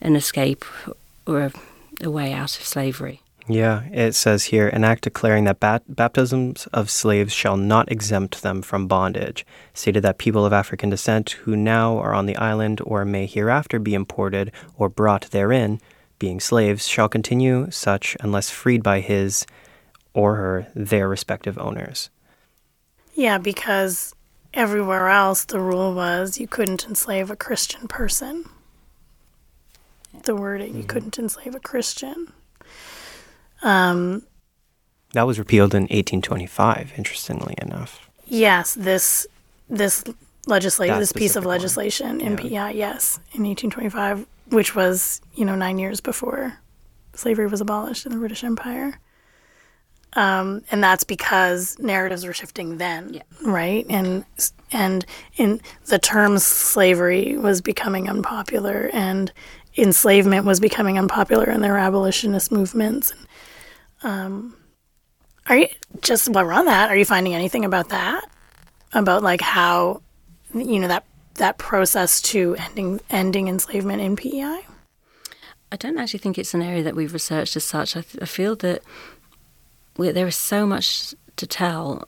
[0.00, 0.64] an escape
[1.26, 1.52] or a,
[2.02, 3.20] a way out of slavery.
[3.48, 8.42] Yeah, it says here an act declaring that bat- baptisms of slaves shall not exempt
[8.42, 12.80] them from bondage, stated that people of African descent who now are on the island
[12.84, 15.80] or may hereafter be imported or brought therein,
[16.20, 19.44] being slaves, shall continue such unless freed by his
[20.14, 22.10] or her their respective owners.
[23.14, 24.14] Yeah, because
[24.54, 28.44] everywhere else the rule was you couldn't enslave a Christian person.
[30.22, 30.78] The wording, mm-hmm.
[30.78, 32.32] you couldn't enslave a Christian.
[33.62, 34.22] Um,
[35.12, 36.94] that was repealed in 1825.
[36.96, 38.10] Interestingly enough.
[38.26, 39.26] Yes, this
[39.68, 40.04] this
[40.46, 42.20] legislation, this piece of legislation one.
[42.20, 42.68] in yeah.
[42.70, 46.58] PEI, yes, in 1825, which was you know nine years before
[47.14, 48.98] slavery was abolished in the British Empire.
[50.14, 53.22] Um, and that's because narratives were shifting then, yeah.
[53.44, 53.86] right?
[53.88, 54.24] And
[54.70, 59.32] and in the term slavery was becoming unpopular, and
[59.76, 63.10] enslavement was becoming unpopular, and there were abolitionist movements.
[63.10, 63.26] And
[64.02, 64.56] um,
[65.46, 65.68] are you
[66.00, 66.90] just while we're on that?
[66.90, 68.28] Are you finding anything about that?
[68.92, 70.02] About like how
[70.54, 74.60] you know that that process to ending ending enslavement in PEI?
[75.72, 77.96] I don't actually think it's an area that we've researched as such.
[77.96, 78.82] I, th- I feel that
[79.96, 82.06] we, there is so much to tell,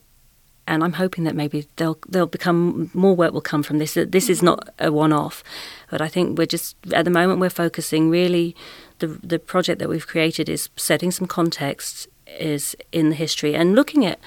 [0.69, 3.95] and I'm hoping that maybe they'll they'll become more work will come from this.
[3.95, 5.43] This is not a one-off,
[5.91, 8.55] but I think we're just at the moment we're focusing really
[8.99, 13.75] the the project that we've created is setting some context is in the history and
[13.75, 14.19] looking at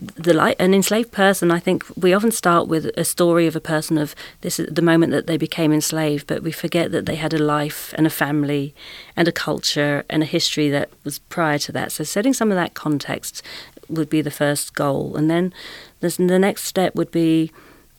[0.00, 1.50] the light an enslaved person.
[1.52, 5.12] I think we often start with a story of a person of this the moment
[5.12, 8.74] that they became enslaved but we forget that they had a life and a family
[9.16, 11.92] and a culture and a history that was prior to that.
[11.92, 13.42] So setting some of that context
[13.88, 15.16] would be the first goal.
[15.16, 15.52] And then
[16.00, 17.52] the next step would be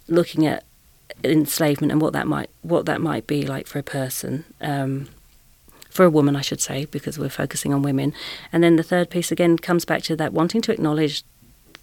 [0.08, 0.64] looking at
[1.24, 4.44] enslavement and what that might what that might be like for a person.
[4.60, 5.08] Um,
[5.94, 8.14] for a woman, I should say, because we're focusing on women.
[8.52, 11.24] And then the third piece again comes back to that wanting to acknowledge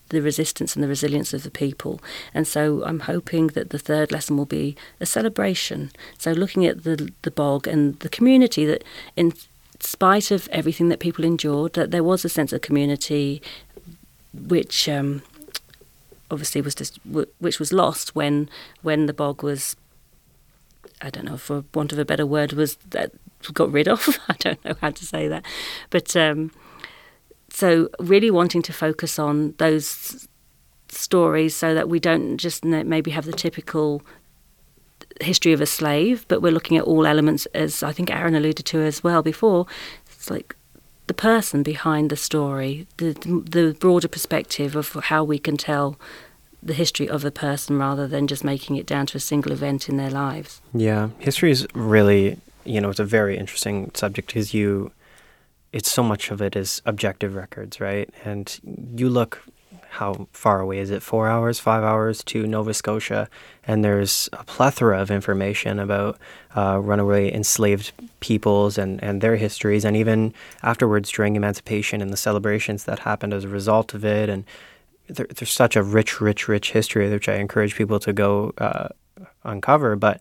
[0.09, 2.01] the resistance and the resilience of the people.
[2.35, 5.93] And so I'm hoping that the third lesson will be a celebration.
[6.19, 8.83] So looking at the the bog and the community that
[9.15, 9.33] in
[9.79, 13.41] spite of everything that people endured, that there was a sense of community
[14.33, 15.23] which um,
[16.33, 16.99] obviously was just
[17.39, 18.49] which was lost when
[18.83, 19.77] when the bog was
[21.01, 23.13] I don't know, for want of a better word, was that
[23.53, 24.19] got rid of.
[24.29, 25.45] I don't know how to say that,
[25.91, 26.51] but um,
[27.51, 30.29] so really wanting to focus on those
[30.89, 34.03] stories so that we don't just maybe have the typical
[35.21, 38.67] history of a slave, but we're looking at all elements, as I think Aaron alluded
[38.67, 39.67] to as well before.
[40.07, 40.57] It's like
[41.07, 43.13] the person behind the story, the
[43.49, 45.99] the broader perspective of how we can tell
[46.63, 49.89] the history of a person rather than just making it down to a single event
[49.89, 50.61] in their lives.
[50.75, 54.93] Yeah, history is really, you know, it's a very interesting subject because you,
[55.73, 58.11] it's so much of it is objective records, right?
[58.25, 58.61] And
[58.97, 59.43] you look
[59.91, 61.03] how far away is it?
[61.03, 63.29] Four hours, five hours to Nova Scotia,
[63.65, 66.17] and there's a plethora of information about
[66.57, 72.17] uh, runaway enslaved peoples and, and their histories, and even afterwards during emancipation and the
[72.17, 74.29] celebrations that happened as a result of it.
[74.29, 74.45] And
[75.09, 78.89] there, there's such a rich, rich, rich history, which I encourage people to go uh,
[79.43, 79.97] uncover.
[79.97, 80.21] But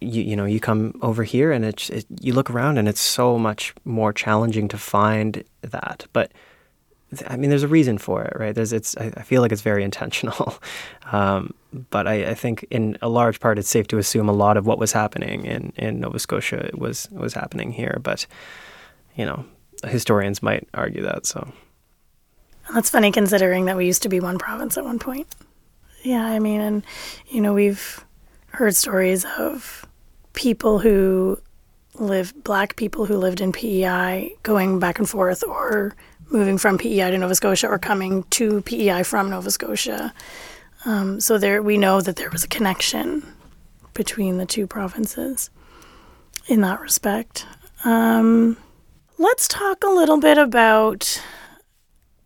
[0.00, 3.00] you, you know, you come over here and it's it, you look around and it's
[3.00, 6.06] so much more challenging to find that.
[6.12, 6.32] But
[7.28, 8.54] I mean, there's a reason for it, right?
[8.54, 8.96] There's, it's.
[8.96, 10.58] I, feel like it's very intentional,
[11.12, 11.54] um,
[11.90, 14.66] but I, I, think in a large part, it's safe to assume a lot of
[14.66, 17.98] what was happening in, in Nova Scotia was was happening here.
[18.02, 18.26] But
[19.14, 19.44] you know,
[19.84, 21.26] historians might argue that.
[21.26, 21.52] So
[22.74, 25.28] that's funny, considering that we used to be one province at one point.
[26.02, 26.84] Yeah, I mean, and
[27.28, 28.04] you know, we've
[28.56, 29.86] heard stories of
[30.32, 31.38] people who
[31.96, 35.94] live, black people who lived in PEI, going back and forth, or
[36.30, 40.14] moving from PEI to Nova Scotia or coming to PEI from Nova Scotia.
[40.86, 43.26] Um, so there, we know that there was a connection
[43.92, 45.50] between the two provinces
[46.48, 47.46] in that respect.
[47.84, 48.56] Um,
[49.18, 51.22] let's talk a little bit about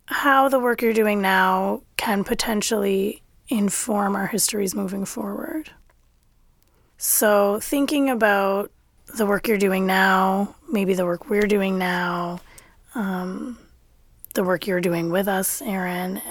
[0.05, 5.71] how the work you're doing now can potentially inform our histories moving forward.
[7.03, 8.69] So, thinking about
[9.15, 12.41] the work you're doing now, maybe the work we're doing now,
[12.93, 13.57] um,
[14.35, 16.21] the work you're doing with us, Aaron,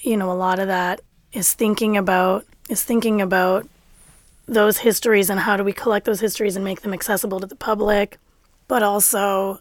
[0.00, 1.02] you know, a lot of that
[1.34, 3.68] is thinking about is thinking about
[4.48, 7.54] those histories and how do we collect those histories and make them accessible to the
[7.54, 8.16] public,
[8.68, 9.60] but also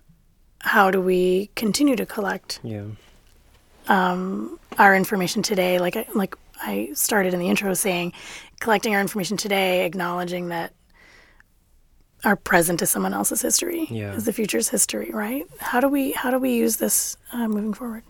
[0.60, 2.86] how do we continue to collect yeah.
[3.90, 5.78] um, our information today?
[5.78, 8.14] Like like I started in the intro saying,
[8.60, 10.74] collecting our information today, acknowledging that
[12.24, 14.14] our present is someone else's history yeah.
[14.14, 17.74] is the future's history right how do we how do we use this uh, moving
[17.74, 18.04] forward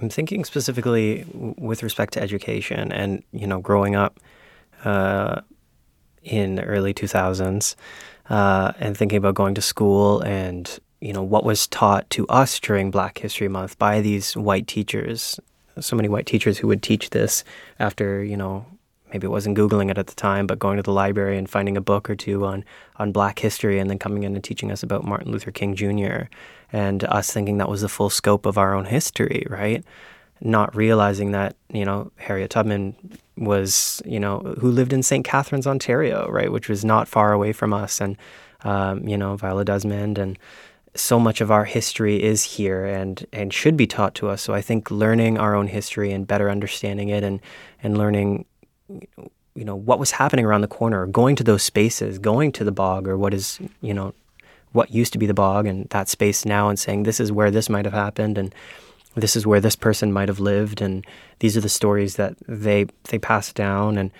[0.00, 1.26] i'm thinking specifically
[1.58, 4.18] with respect to education and you know growing up
[4.84, 5.40] uh,
[6.22, 7.74] in the early 2000s
[8.30, 12.58] uh, and thinking about going to school and you know what was taught to us
[12.60, 15.38] during black history month by these white teachers
[15.80, 17.44] so many white teachers who would teach this
[17.78, 18.66] after you know
[19.12, 21.76] maybe it wasn't Googling it at the time, but going to the library and finding
[21.76, 22.64] a book or two on,
[22.96, 26.28] on black history and then coming in and teaching us about Martin Luther King Jr.
[26.72, 29.84] and us thinking that was the full scope of our own history, right?
[30.40, 32.94] Not realizing that, you know, Harriet Tubman
[33.36, 35.24] was, you know, who lived in St.
[35.24, 38.16] Catharines, Ontario, right, which was not far away from us, and,
[38.62, 40.38] um, you know, Viola Desmond and
[40.94, 44.42] so much of our history is here and and should be taught to us.
[44.42, 47.40] So I think learning our own history and better understanding it and
[47.82, 48.44] and learning
[49.54, 52.72] you know what was happening around the corner going to those spaces going to the
[52.72, 54.14] bog or what is you know
[54.72, 57.50] what used to be the bog and that space now and saying this is where
[57.50, 58.54] this might have happened and
[59.16, 61.04] this is where this person might have lived and
[61.40, 64.10] these are the stories that they they pass down and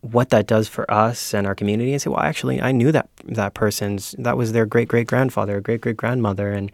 [0.00, 3.08] what that does for us and our community and say well actually I knew that
[3.24, 6.70] that person's that was their great great grandfather great great grandmother and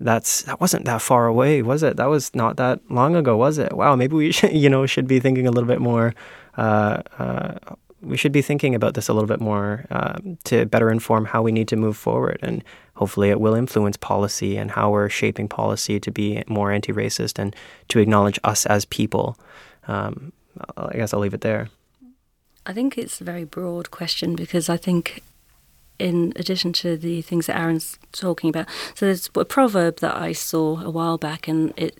[0.00, 3.58] that's that wasn't that far away was it that was not that long ago was
[3.58, 6.14] it wow maybe we should, you know should be thinking a little bit more
[6.56, 7.54] uh, uh,
[8.00, 11.42] we should be thinking about this a little bit more uh, to better inform how
[11.42, 12.38] we need to move forward.
[12.42, 12.62] And
[12.94, 17.38] hopefully, it will influence policy and how we're shaping policy to be more anti racist
[17.38, 17.54] and
[17.88, 19.36] to acknowledge us as people.
[19.88, 20.32] Um,
[20.76, 21.68] I guess I'll leave it there.
[22.68, 25.22] I think it's a very broad question because I think,
[25.98, 30.32] in addition to the things that Aaron's talking about, so there's a proverb that I
[30.32, 31.98] saw a while back, and it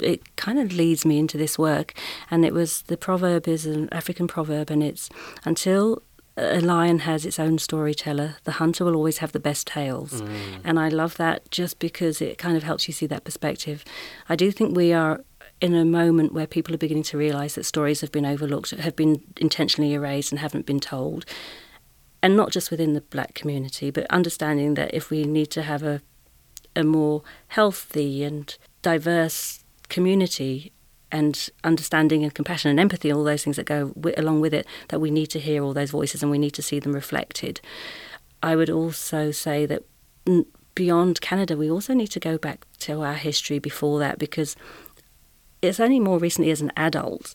[0.00, 1.94] it kind of leads me into this work.
[2.30, 5.10] And it was the proverb is an African proverb, and it's
[5.44, 6.00] until
[6.36, 10.20] a lion has its own storyteller, the hunter will always have the best tales.
[10.20, 10.60] Mm.
[10.64, 13.84] And I love that just because it kind of helps you see that perspective.
[14.28, 15.24] I do think we are
[15.60, 18.96] in a moment where people are beginning to realize that stories have been overlooked, have
[18.96, 21.24] been intentionally erased, and haven't been told.
[22.22, 25.82] And not just within the black community, but understanding that if we need to have
[25.82, 26.00] a,
[26.74, 30.72] a more healthy and diverse community
[31.12, 34.66] and understanding and compassion and empathy, all those things that go w- along with it,
[34.88, 37.60] that we need to hear all those voices and we need to see them reflected.
[38.42, 39.84] I would also say that
[40.74, 44.56] beyond Canada, we also need to go back to our history before that because
[45.68, 47.34] it's only more recently as an adult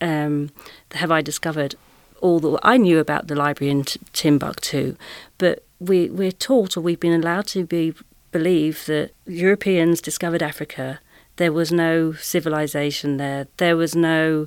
[0.00, 0.50] um,
[0.92, 1.74] have I discovered
[2.20, 4.96] all that I knew about the library in T- Timbuktu,
[5.38, 7.94] but we, we're taught or we've been allowed to be
[8.30, 11.00] believe that Europeans discovered Africa.
[11.36, 13.46] There was no civilization there.
[13.56, 14.46] There was no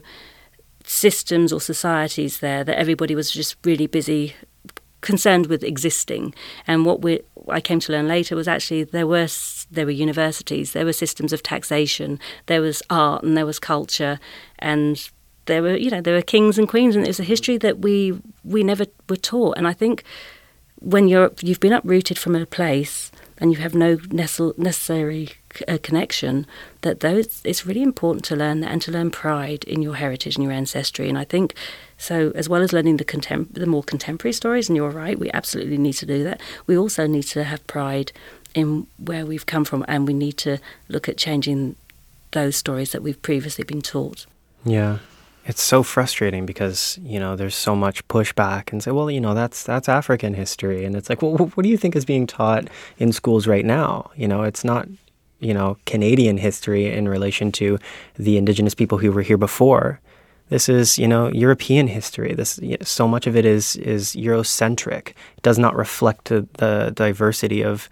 [0.84, 2.64] systems or societies there.
[2.64, 4.36] That everybody was just really busy,
[5.00, 6.36] concerned with existing.
[6.68, 9.28] And what we I came to learn later was actually there were
[9.72, 14.20] there were universities, there were systems of taxation, there was art, and there was culture,
[14.60, 15.10] and
[15.46, 17.80] there were you know there were kings and queens, and it was a history that
[17.80, 19.58] we we never were taught.
[19.58, 20.04] And I think
[20.80, 25.30] when you're you've been uprooted from a place and you have no necessary
[25.68, 26.46] uh, connection,
[26.82, 30.36] that those it's really important to learn that and to learn pride in your heritage
[30.36, 31.10] and your ancestry.
[31.10, 31.56] And I think
[31.98, 35.32] so, as well as learning the contem- the more contemporary stories, and you're right, we
[35.32, 36.40] absolutely need to do that.
[36.68, 38.12] We also need to have pride
[38.54, 41.76] in where we've come from, and we need to look at changing
[42.32, 44.26] those stories that we've previously been taught.
[44.64, 45.00] Yeah,
[45.46, 49.34] it's so frustrating because you know there's so much pushback and say well you know
[49.34, 50.86] that's that's african history.
[50.86, 54.12] And it's like well what do you think is being taught in schools right now?
[54.16, 54.88] You know it's not
[55.40, 57.80] you know canadian history in relation to
[58.16, 60.00] the indigenous people who were here before.
[60.50, 62.34] This is you know european history.
[62.34, 65.10] This so much of it is is eurocentric.
[65.10, 67.90] It does not reflect the diversity of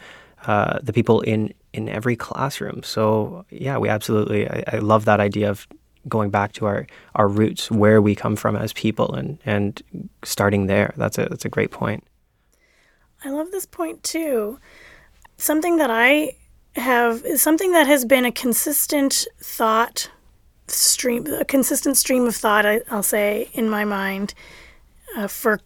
[0.48, 5.20] uh, the people in in every classroom so yeah we absolutely I, I love that
[5.20, 5.68] idea of
[6.08, 9.82] going back to our, our roots, where we come from as people, and, and
[10.24, 10.94] starting there.
[10.98, 12.04] That's a that's a great point.
[13.24, 14.60] I love this point too.
[15.38, 16.36] Something that I
[16.76, 20.10] have something that has been a consistent thought
[20.68, 22.66] stream, a consistent stream of thought.
[22.66, 24.34] I, will say in my mind
[25.18, 25.60] uh, for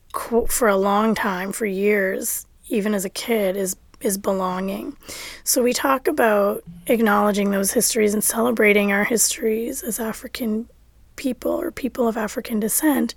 [0.48, 4.96] for a long time, for years, even as a kid, is is belonging.
[5.44, 10.68] So we talk about acknowledging those histories and celebrating our histories as African
[11.16, 13.16] people or people of African descent,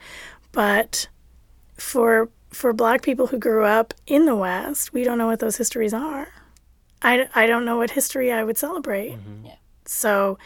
[0.53, 1.09] but
[1.77, 5.57] for for black people who grew up in the West, we don't know what those
[5.57, 6.29] histories are.
[7.03, 9.13] I, I don't know what history I would celebrate.
[9.13, 9.47] Mm-hmm.
[9.47, 9.55] Yeah.
[9.85, 10.39] So,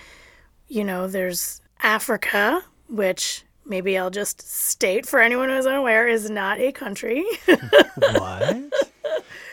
[0.67, 6.59] you know, there's Africa, which maybe I'll just state for anyone who's unaware is not
[6.59, 7.25] a country.
[7.95, 8.57] what?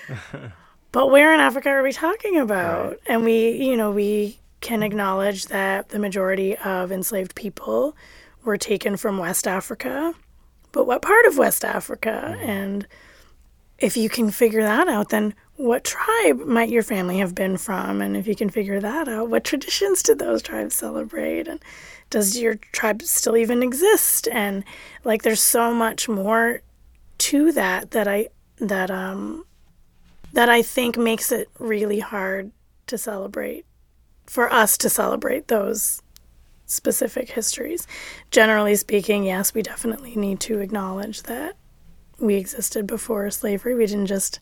[0.92, 2.90] but where in Africa are we talking about?
[2.90, 3.00] Right.
[3.08, 7.96] And we, you know, we can acknowledge that the majority of enslaved people
[8.44, 10.14] were taken from West Africa.
[10.72, 12.36] But what part of West Africa?
[12.38, 12.48] Mm.
[12.48, 12.88] And
[13.80, 18.02] if you can figure that out, then what tribe might your family have been from?
[18.02, 21.48] And if you can figure that out, what traditions did those tribes celebrate?
[21.48, 21.60] And
[22.10, 24.28] does your tribe still even exist?
[24.32, 24.64] And
[25.04, 26.62] like, there's so much more
[27.20, 28.30] to that that I
[28.60, 29.46] that um
[30.34, 32.52] that I think makes it really hard
[32.88, 33.66] to celebrate,
[34.26, 36.02] for us to celebrate those
[36.66, 37.88] specific histories.
[38.32, 41.56] Generally speaking, yes, we definitely need to acknowledge that
[42.20, 43.76] we existed before slavery.
[43.76, 44.40] We didn't just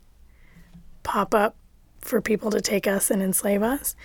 [1.03, 1.55] pop up
[2.01, 3.95] for people to take us and enslave us.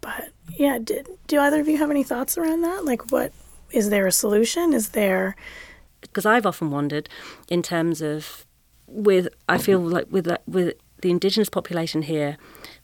[0.00, 2.84] But yeah, did, do either of you have any thoughts around that?
[2.84, 3.32] Like, what
[3.70, 4.72] is there a solution?
[4.72, 5.36] Is there.
[6.00, 7.08] Because I've often wondered
[7.48, 8.46] in terms of
[8.86, 12.36] with I feel like with with the indigenous population here,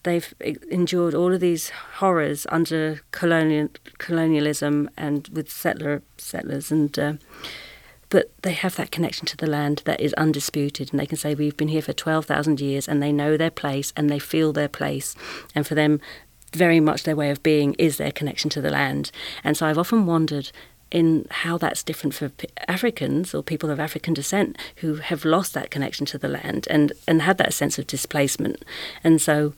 [0.02, 0.34] they've
[0.70, 6.98] endured all of these horrors under colonial colonialism and with settler settlers and.
[6.98, 7.12] Uh,
[8.08, 11.34] but they have that connection to the land that is undisputed, and they can say
[11.34, 14.52] we've been here for twelve thousand years, and they know their place and they feel
[14.52, 15.16] their place,
[15.54, 15.98] and for them,
[16.52, 19.10] very much their way of being is their connection to the land.
[19.42, 20.52] And so I've often wondered
[20.92, 22.30] in how that's different for
[22.68, 26.92] Africans or people of African descent who have lost that connection to the land and,
[27.08, 28.62] and had that sense of displacement.
[29.02, 29.54] And so,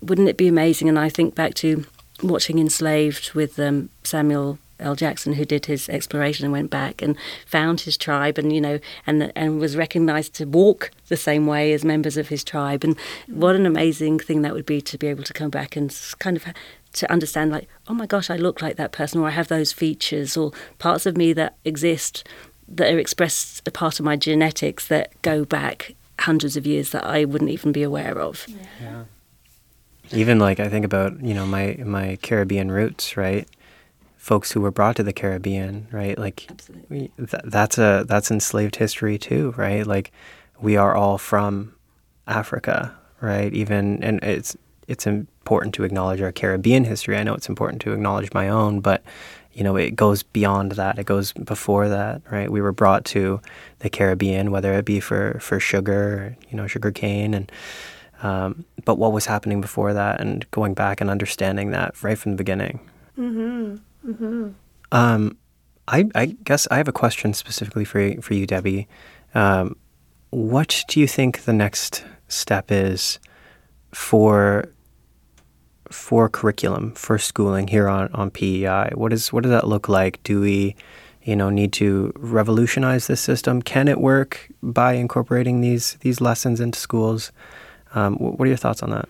[0.00, 0.88] wouldn't it be amazing?
[0.88, 1.86] And I think back to
[2.22, 4.96] watching Enslaved with um, Samuel L.
[4.96, 7.16] Jackson, who did his exploration and went back and
[7.46, 11.72] found his tribe, and you know, and and was recognised to walk the same way
[11.72, 12.82] as members of his tribe.
[12.82, 15.96] And what an amazing thing that would be to be able to come back and
[16.18, 16.44] kind of
[16.92, 19.72] to understand like oh my gosh i look like that person or i have those
[19.72, 22.26] features or parts of me that exist
[22.68, 27.04] that are expressed a part of my genetics that go back hundreds of years that
[27.04, 28.46] i wouldn't even be aware of.
[28.48, 28.56] Yeah.
[28.80, 29.04] yeah.
[30.18, 33.48] even like i think about you know my my caribbean roots right?
[34.16, 36.16] Folks who were brought to the caribbean right?
[36.16, 36.48] Like
[36.88, 39.84] we, th- that's a that's enslaved history too right?
[39.84, 40.12] Like
[40.60, 41.74] we are all from
[42.28, 43.52] africa right?
[43.52, 44.56] Even and it's
[44.88, 47.16] it's important to acknowledge our Caribbean history.
[47.16, 49.02] I know it's important to acknowledge my own, but
[49.52, 50.98] you know, it goes beyond that.
[50.98, 52.50] It goes before that, right?
[52.50, 53.40] We were brought to
[53.80, 57.52] the Caribbean, whether it be for, for sugar, you know, sugar cane, and
[58.22, 62.32] um, but what was happening before that, and going back and understanding that right from
[62.32, 62.80] the beginning.
[63.18, 64.10] Mm-hmm.
[64.10, 64.48] Mm-hmm.
[64.92, 65.36] Um,
[65.88, 68.88] I, I guess I have a question specifically for for you, Debbie.
[69.34, 69.76] Um,
[70.30, 73.18] what do you think the next step is
[73.92, 74.68] for
[75.90, 78.90] for curriculum for schooling here on, on PEI?
[78.94, 80.22] What is what does that look like?
[80.22, 80.74] Do we,
[81.22, 83.62] you know, need to revolutionize this system?
[83.62, 87.32] Can it work by incorporating these these lessons into schools?
[87.94, 89.08] Um, what are your thoughts on that?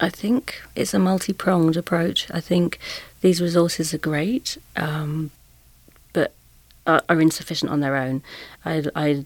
[0.00, 2.30] I think it's a multi pronged approach.
[2.30, 2.78] I think
[3.20, 5.30] these resources are great, um,
[6.12, 6.32] but
[6.86, 8.22] are, are, insufficient on their own.
[8.64, 9.24] I, I,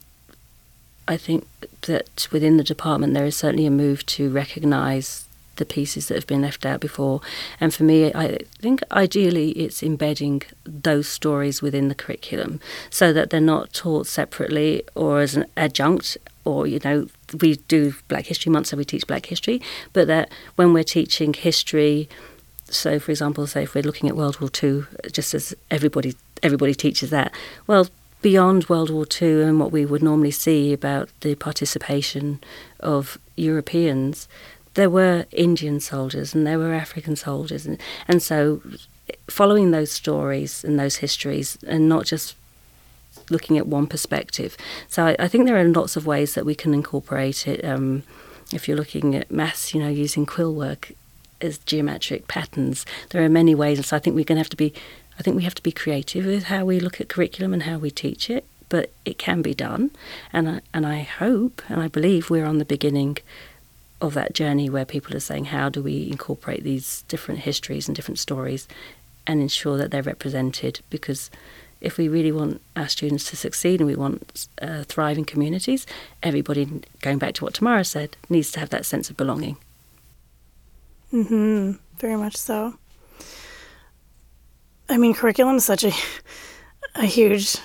[1.09, 1.47] I think
[1.83, 5.27] that within the department there is certainly a move to recognise
[5.57, 7.21] the pieces that have been left out before.
[7.61, 13.31] And for me, I think ideally it's embedding those stories within the curriculum so that
[13.31, 17.07] they're not taught separately or as an adjunct or, you know,
[17.41, 21.33] we do Black History Month, so we teach Black History, but that when we're teaching
[21.33, 22.09] history,
[22.65, 26.75] so for example, say if we're looking at World War II, just as everybody everybody
[26.75, 27.33] teaches that,
[27.69, 27.87] well,
[28.23, 32.41] beyond World War II and what we would normally see about the participation
[32.81, 34.29] of Europeans,
[34.75, 38.63] there were Indian soldiers and there were African soldiers, and, and so
[39.29, 42.37] following those stories and those histories, and not just
[43.31, 44.57] looking at one perspective.
[44.89, 47.65] So I, I think there are lots of ways that we can incorporate it.
[47.65, 48.05] Um,
[48.53, 50.93] if you're looking at maths, you know, using quill work
[51.41, 54.49] as geometric patterns, there are many ways, and so I think we're going to have
[54.51, 54.73] to be.
[55.23, 57.79] I think we have to be creative with how we look at curriculum and how
[57.79, 59.93] we teach it, but it can be done,
[60.33, 63.19] and I, and I hope and I believe we're on the beginning
[64.01, 67.95] of that journey where people are saying, how do we incorporate these different histories and
[67.95, 68.67] different stories
[69.25, 70.81] and ensure that they're represented?
[70.91, 71.31] Because
[71.81, 75.87] if we really want our students to succeed and we want uh, thriving communities,
[76.21, 79.57] everybody, going back to what Tamara said, needs to have that sense of belonging.
[81.13, 81.75] Hmm.
[82.01, 82.75] Very much so.
[84.93, 85.93] I mean, curriculum is such a
[86.95, 87.57] a huge.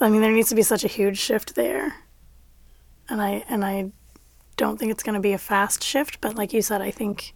[0.00, 1.94] I mean, there needs to be such a huge shift there,
[3.08, 3.92] and I and I
[4.56, 7.34] don't think it's going to be a fast shift, but like you said, I think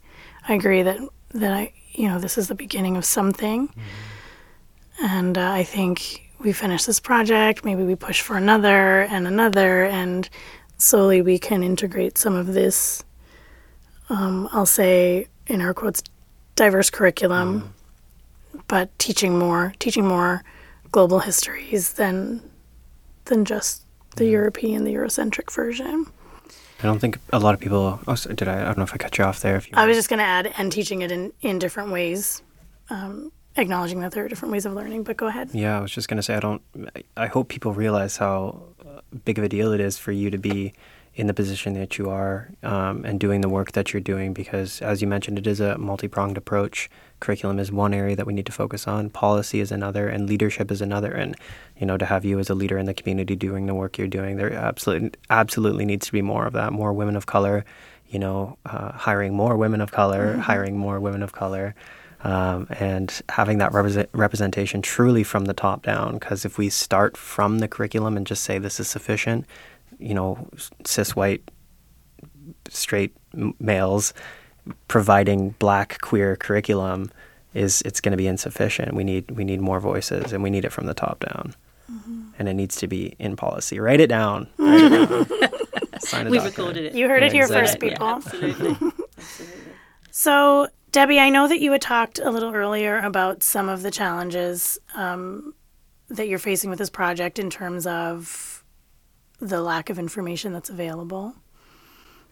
[0.48, 1.00] I agree that
[1.32, 5.04] that I you know this is the beginning of something, mm-hmm.
[5.04, 9.84] and uh, I think we finish this project, maybe we push for another and another,
[9.84, 10.28] and
[10.76, 13.02] slowly we can integrate some of this.
[14.10, 16.02] Um, I'll say in air quotes,
[16.54, 17.68] diverse curriculum, mm-hmm.
[18.68, 20.44] But teaching more, teaching more
[20.92, 22.42] global histories than
[23.26, 23.84] than just
[24.16, 26.06] the European, the Eurocentric version.
[26.80, 28.00] I don't think a lot of people.
[28.06, 28.60] Oh, sorry, did I?
[28.60, 29.56] I don't know if I cut you off there.
[29.56, 32.42] If you I was just going to add, and teaching it in in different ways,
[32.90, 35.04] um, acknowledging that there are different ways of learning.
[35.04, 35.50] But go ahead.
[35.52, 36.62] Yeah, I was just going to say, I don't.
[37.16, 40.38] I hope people realize how uh, big of a deal it is for you to
[40.38, 40.74] be
[41.16, 44.82] in the position that you are um, and doing the work that you're doing because
[44.82, 46.90] as you mentioned it is a multi-pronged approach
[47.20, 50.70] curriculum is one area that we need to focus on policy is another and leadership
[50.70, 51.36] is another and
[51.78, 54.08] you know to have you as a leader in the community doing the work you're
[54.08, 57.64] doing there absolutely absolutely needs to be more of that more women of color
[58.08, 60.40] you know uh, hiring more women of color mm-hmm.
[60.40, 61.74] hiring more women of color
[62.24, 66.14] um, and having that represent- representation truly from the top down.
[66.14, 69.44] Because if we start from the curriculum and just say this is sufficient,
[70.04, 70.46] you know,
[70.84, 71.50] cis white
[72.68, 73.16] straight
[73.58, 74.12] males
[74.88, 77.10] providing black queer curriculum
[77.54, 78.94] is it's going to be insufficient.
[78.94, 81.54] We need we need more voices, and we need it from the top down,
[81.90, 82.28] mm-hmm.
[82.38, 83.78] and it needs to be in policy.
[83.78, 84.48] Write it down.
[84.58, 86.00] Write it down.
[86.00, 86.94] Sign we recorded it.
[86.94, 88.06] You heard yeah, it here first, people.
[88.06, 88.70] Yeah, absolutely.
[89.18, 89.64] absolutely.
[90.10, 93.90] So, Debbie, I know that you had talked a little earlier about some of the
[93.90, 95.54] challenges um,
[96.08, 98.53] that you're facing with this project in terms of
[99.48, 101.34] the lack of information that's available.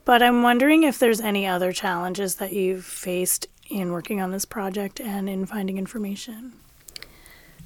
[0.04, 4.44] But I'm wondering if there's any other challenges that you've faced in working on this
[4.44, 6.52] project and in finding information.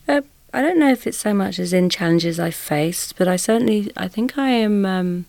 [0.06, 0.22] Uh,
[0.52, 3.90] I don't know if it's so much as in challenges I've faced, but I certainly
[3.96, 5.26] I think I am um,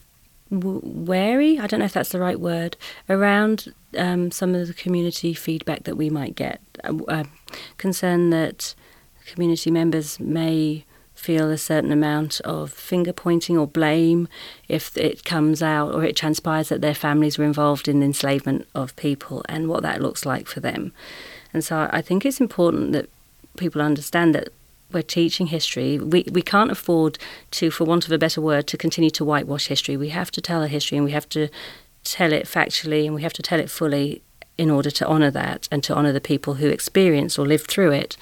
[0.49, 1.59] w- wary.
[1.59, 2.78] I don't know if that's the right word
[3.09, 6.61] around um, some of the community feedback that we might get.
[6.84, 7.24] Uh, uh,
[7.78, 8.76] concern that
[9.26, 10.86] community members may
[11.18, 14.28] feel a certain amount of finger pointing or blame
[14.68, 18.68] if it comes out or it transpires that their families were involved in the enslavement
[18.76, 20.93] of people and what that looks like for them.
[21.53, 23.09] And so I think it's important that
[23.57, 24.49] people understand that
[24.93, 25.97] we're teaching history.
[25.97, 27.18] We, we can't afford
[27.51, 29.97] to, for want of a better word, to continue to whitewash history.
[29.97, 31.49] We have to tell a history and we have to
[32.03, 34.22] tell it factually and we have to tell it fully
[34.57, 37.91] in order to honour that and to honour the people who experienced or lived through
[37.91, 38.18] it.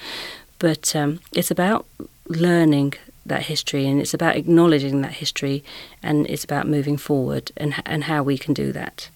[0.58, 1.86] But um, it's about
[2.28, 5.64] learning that history and it's about acknowledging that history
[6.02, 9.08] and it's about moving forward and, and how we can do that.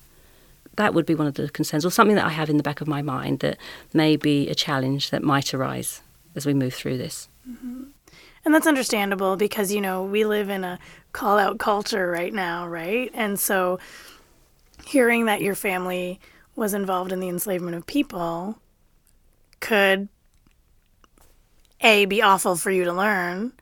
[0.76, 2.80] That would be one of the concerns, or something that I have in the back
[2.80, 3.58] of my mind that
[3.92, 6.00] may be a challenge that might arise
[6.34, 7.28] as we move through this.
[7.48, 7.84] Mm-hmm.
[8.44, 10.78] And that's understandable because, you know, we live in a
[11.12, 13.10] call out culture right now, right?
[13.12, 13.78] And so
[14.86, 16.18] hearing that your family
[16.56, 18.58] was involved in the enslavement of people
[19.60, 20.08] could
[21.82, 23.52] A, be awful for you to learn,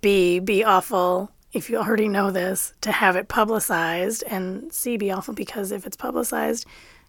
[0.00, 5.10] B, be awful if you already know this to have it publicized, and C, be
[5.10, 6.66] awful because if it's publicized,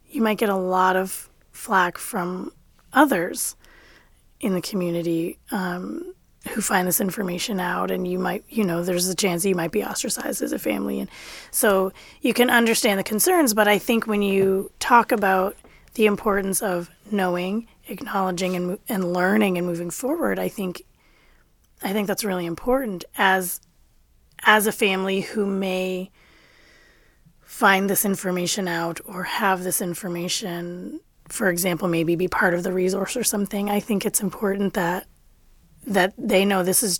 [0.10, 2.52] you might get a lot of flack from
[2.92, 3.56] others
[4.40, 6.14] in the community um,
[6.50, 7.90] who find this information out.
[7.90, 11.00] And you might you know there's a chance you might be ostracized as a family.
[11.00, 11.10] And
[11.52, 15.56] so you can understand the concerns but i think when you talk about
[15.96, 20.84] the importance of knowing acknowledging and, and learning and moving forward i think
[21.82, 23.60] i think that's really important as
[24.46, 26.10] as a family who may
[27.42, 32.74] find this information out or have this information for example maybe be part of the
[32.74, 35.08] resource or something i think it's important that
[35.86, 37.00] that they know this is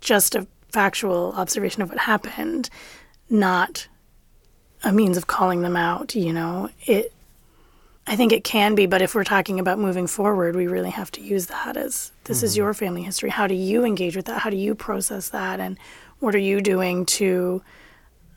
[0.00, 2.70] just a factual observation of what happened,
[3.28, 3.88] not
[4.82, 6.68] a means of calling them out, you know.
[6.86, 7.12] It
[8.06, 11.10] I think it can be, but if we're talking about moving forward, we really have
[11.12, 12.46] to use that as this mm-hmm.
[12.46, 13.30] is your family history.
[13.30, 14.40] How do you engage with that?
[14.40, 15.60] How do you process that?
[15.60, 15.78] And
[16.18, 17.62] what are you doing to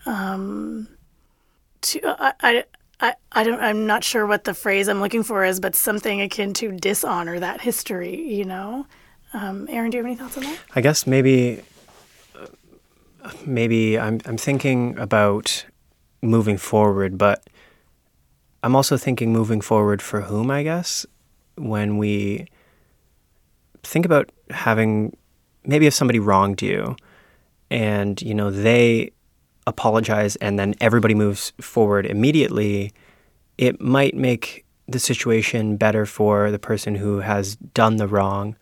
[0.06, 0.88] um
[1.82, 2.64] to I, I
[3.00, 6.22] I, I don't I'm not sure what the phrase I'm looking for is, but something
[6.22, 8.86] akin to dishonor that history, you know?
[9.34, 10.60] Um, Aaron, do you have any thoughts on that?
[10.76, 11.64] I guess maybe
[13.46, 15.66] maybe I'm I'm thinking about
[16.22, 17.44] moving forward, but
[18.64, 21.06] I'm also thinking moving forward for whom, I guess,
[21.56, 22.48] when we
[23.84, 25.16] think about having
[25.66, 26.96] maybe if somebody wronged you
[27.70, 29.12] and you know they
[29.68, 32.94] apologize and then everybody moves forward immediately,
[33.58, 38.56] it might make the situation better for the person who has done the wrong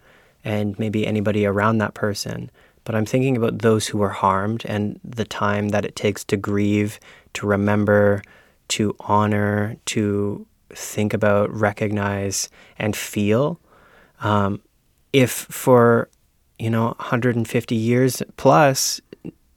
[0.43, 2.49] and maybe anybody around that person.
[2.83, 6.37] But I'm thinking about those who were harmed and the time that it takes to
[6.37, 6.99] grieve,
[7.33, 8.23] to remember,
[8.71, 13.59] to honor, to think about, recognize, and feel.
[14.21, 14.61] Um,
[15.13, 16.09] if for
[16.59, 19.01] you know 150 years plus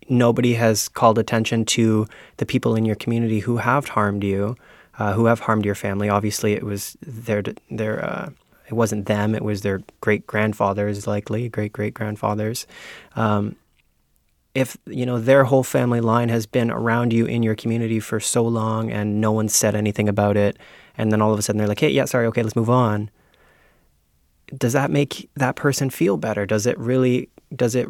[0.08, 2.06] nobody has called attention to
[2.36, 4.56] the people in your community who have harmed you,
[4.98, 6.08] uh, who have harmed your family.
[6.08, 8.30] Obviously, it was their their uh,
[8.66, 12.66] it wasn't them; it was their great grandfathers, likely great great grandfathers.
[13.16, 13.56] Um,
[14.54, 18.20] if you know their whole family line has been around you in your community for
[18.20, 20.58] so long and no one said anything about it,
[20.96, 23.10] and then all of a sudden they're like, "Hey, yeah, sorry, okay, let's move on."
[24.56, 26.46] Does that make that person feel better?
[26.46, 27.28] Does it really?
[27.54, 27.88] Does it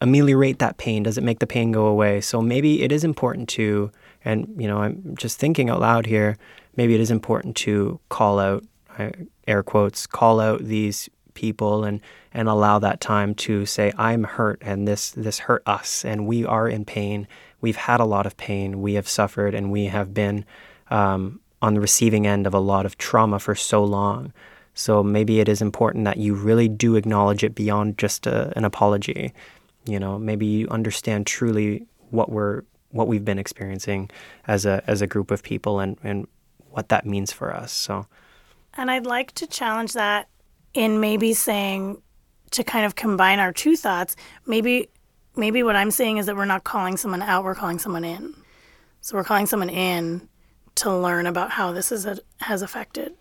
[0.00, 1.02] ameliorate that pain?
[1.02, 2.20] Does it make the pain go away?
[2.20, 3.90] So maybe it is important to,
[4.24, 6.36] and you know, I'm just thinking out loud here.
[6.76, 8.64] Maybe it is important to call out
[9.46, 12.00] air quotes, call out these people and
[12.32, 16.44] and allow that time to say I'm hurt and this this hurt us and we
[16.44, 17.26] are in pain.
[17.60, 18.80] We've had a lot of pain.
[18.80, 20.44] We have suffered and we have been
[20.90, 24.32] um, on the receiving end of a lot of trauma for so long.
[24.74, 28.64] So maybe it is important that you really do acknowledge it beyond just a, an
[28.64, 29.32] apology.
[29.86, 34.10] You know, maybe you understand truly what we're what we've been experiencing
[34.46, 36.26] as a as a group of people and and
[36.70, 37.72] what that means for us.
[37.72, 38.06] So
[38.76, 40.28] and I'd like to challenge that
[40.74, 42.02] in maybe saying
[42.50, 44.16] to kind of combine our two thoughts.
[44.46, 44.88] Maybe
[45.36, 48.34] maybe what I'm saying is that we're not calling someone out, we're calling someone in.
[49.00, 50.28] So we're calling someone in
[50.76, 53.14] to learn about how this is a, has affected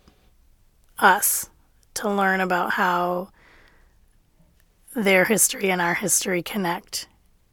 [0.99, 1.49] us,
[1.95, 3.29] to learn about how
[4.95, 7.07] their history and our history connect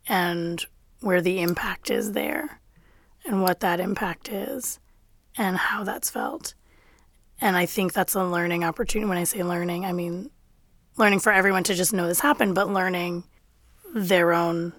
[0.06, 0.64] and
[1.00, 2.60] where the impact is there
[3.24, 4.78] and what that impact is
[5.36, 6.54] and how that's felt.
[7.40, 9.08] And I think that's a learning opportunity.
[9.08, 10.30] When I say learning, I mean
[10.96, 13.24] learning for everyone to just know this happened, but learning
[13.94, 14.72] their own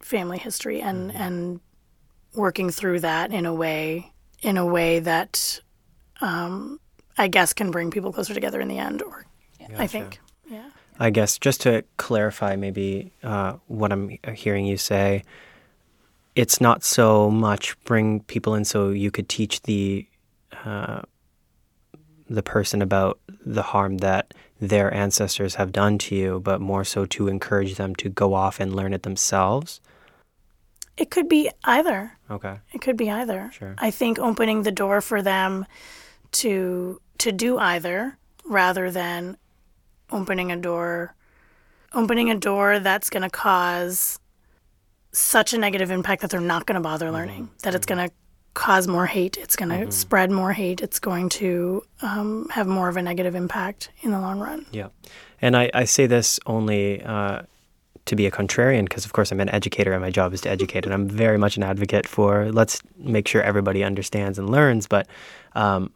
[0.00, 1.22] family history and mm-hmm.
[1.22, 1.60] and
[2.34, 5.60] working through that in a way in a way that
[6.20, 6.80] um,
[7.18, 9.02] I guess can bring people closer together in the end.
[9.02, 9.26] Or
[9.58, 9.82] gotcha.
[9.82, 10.20] I think,
[10.50, 10.70] yeah.
[10.98, 15.24] I guess just to clarify, maybe uh, what I'm hearing you say,
[16.34, 20.06] it's not so much bring people in so you could teach the
[20.64, 21.02] uh,
[22.30, 27.04] the person about the harm that their ancestors have done to you, but more so
[27.04, 29.80] to encourage them to go off and learn it themselves?
[30.96, 32.16] It could be either.
[32.30, 32.58] Okay.
[32.72, 33.50] It could be either.
[33.52, 33.74] Sure.
[33.78, 35.66] I think opening the door for them
[36.32, 39.36] to to do either rather than
[40.10, 41.14] opening a door
[41.92, 44.20] opening a door that's going to cause
[45.12, 47.14] such a negative impact that they're not going to bother mm-hmm.
[47.14, 47.56] learning, mm-hmm.
[47.62, 48.14] that it's going to
[48.54, 49.90] cause more hate, it's going to mm-hmm.
[49.90, 54.20] spread more hate, it's going to um, have more of a negative impact in the
[54.20, 54.66] long run.
[54.72, 54.88] Yeah.
[55.40, 57.42] And I, I say this only uh,
[58.06, 60.50] to be a contrarian because, of course, I'm an educator and my job is to
[60.50, 60.84] educate.
[60.84, 64.86] And I'm very much an advocate for let's make sure everybody understands and learns.
[64.86, 65.06] But
[65.54, 65.92] um,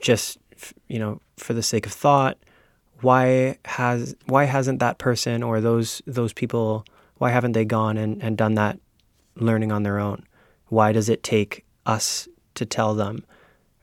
[0.00, 0.38] just,
[0.88, 2.38] you know, for the sake of thought,
[3.00, 6.86] why has why hasn't that person or those those people
[7.18, 8.78] why haven't they gone and, and done that
[9.36, 10.24] learning on their own?
[10.72, 13.24] Why does it take us to tell them?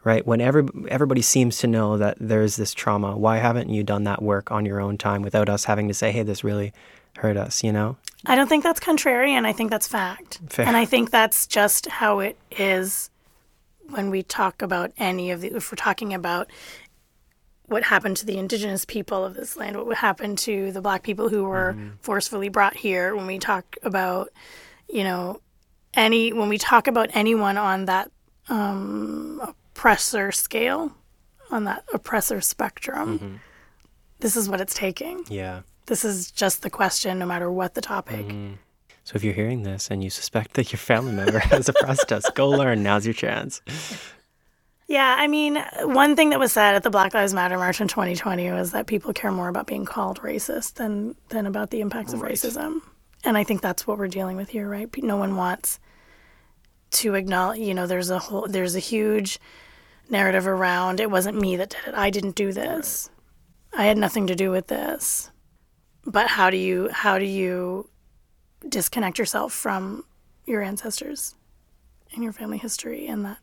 [0.04, 0.26] Right?
[0.26, 4.24] When every, everybody seems to know that there's this trauma, why haven't you done that
[4.24, 6.74] work on your own time without us having to say, hey, this really
[7.18, 7.98] hurt us, you know?
[8.26, 9.46] I don't think that's contrarian.
[9.46, 10.40] I think that's fact.
[10.50, 10.66] Fair.
[10.66, 13.12] And I think that's just how it is
[13.90, 16.50] when we talk about any of the, if we're talking about
[17.66, 21.04] what happened to the indigenous people of this land, what would happen to the black
[21.04, 21.90] people who were mm-hmm.
[22.02, 23.16] forcefully brought here.
[23.16, 24.30] When we talk about,
[24.88, 25.42] you know,
[25.94, 28.12] any when we talk about anyone on that
[28.48, 30.92] um, oppressor scale,
[31.52, 33.36] on that oppressor spectrum, mm-hmm.
[34.20, 35.24] this is what it's taking.
[35.30, 38.28] Yeah, this is just the question, no matter what the topic.
[38.28, 38.54] Mm-hmm.
[39.04, 42.30] So if you're hearing this and you suspect that your family member has oppressed us,
[42.36, 42.84] go learn.
[42.84, 43.62] Now's your chance.
[44.88, 47.88] Yeah, I mean, one thing that was said at the Black Lives Matter march in
[47.88, 52.14] 2020 was that people care more about being called racist than than about the impacts
[52.14, 52.82] of racism.
[53.24, 54.89] And I think that's what we're dealing with here, right?
[55.03, 55.80] No one wants
[56.91, 59.39] to acknowledge, you know, there's a whole there's a huge
[60.09, 61.93] narrative around it wasn't me that did it.
[61.93, 63.09] I didn't do this.
[63.74, 65.30] I had nothing to do with this.
[66.05, 67.89] But how do you how do you
[68.67, 70.03] disconnect yourself from
[70.45, 71.36] your ancestors
[72.13, 73.38] and your family history and that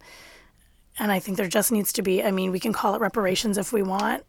[0.99, 3.59] and I think there just needs to be, I mean, we can call it reparations
[3.59, 4.25] if we want.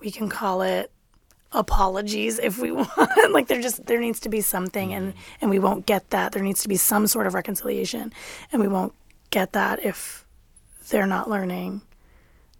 [0.00, 0.90] We can call it
[1.56, 3.32] apologies if we want.
[3.32, 5.16] like there just there needs to be something and mm.
[5.40, 6.32] and we won't get that.
[6.32, 8.12] There needs to be some sort of reconciliation
[8.52, 8.94] and we won't
[9.30, 10.24] get that if
[10.88, 11.82] they're not learning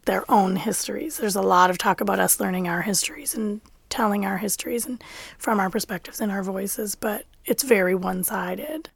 [0.07, 1.19] their own histories.
[1.19, 5.03] There's a lot of talk about us learning our histories and telling our histories and
[5.39, 8.91] from our perspectives and our voices, but it's very one-sided.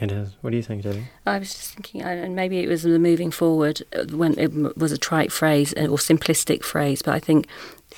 [0.00, 0.34] It is.
[0.40, 1.04] What do you think, Debbie?
[1.26, 4.92] I was just thinking, and maybe it was the moving forward uh, when it was
[4.92, 7.46] a trite phrase uh, or simplistic phrase, but I think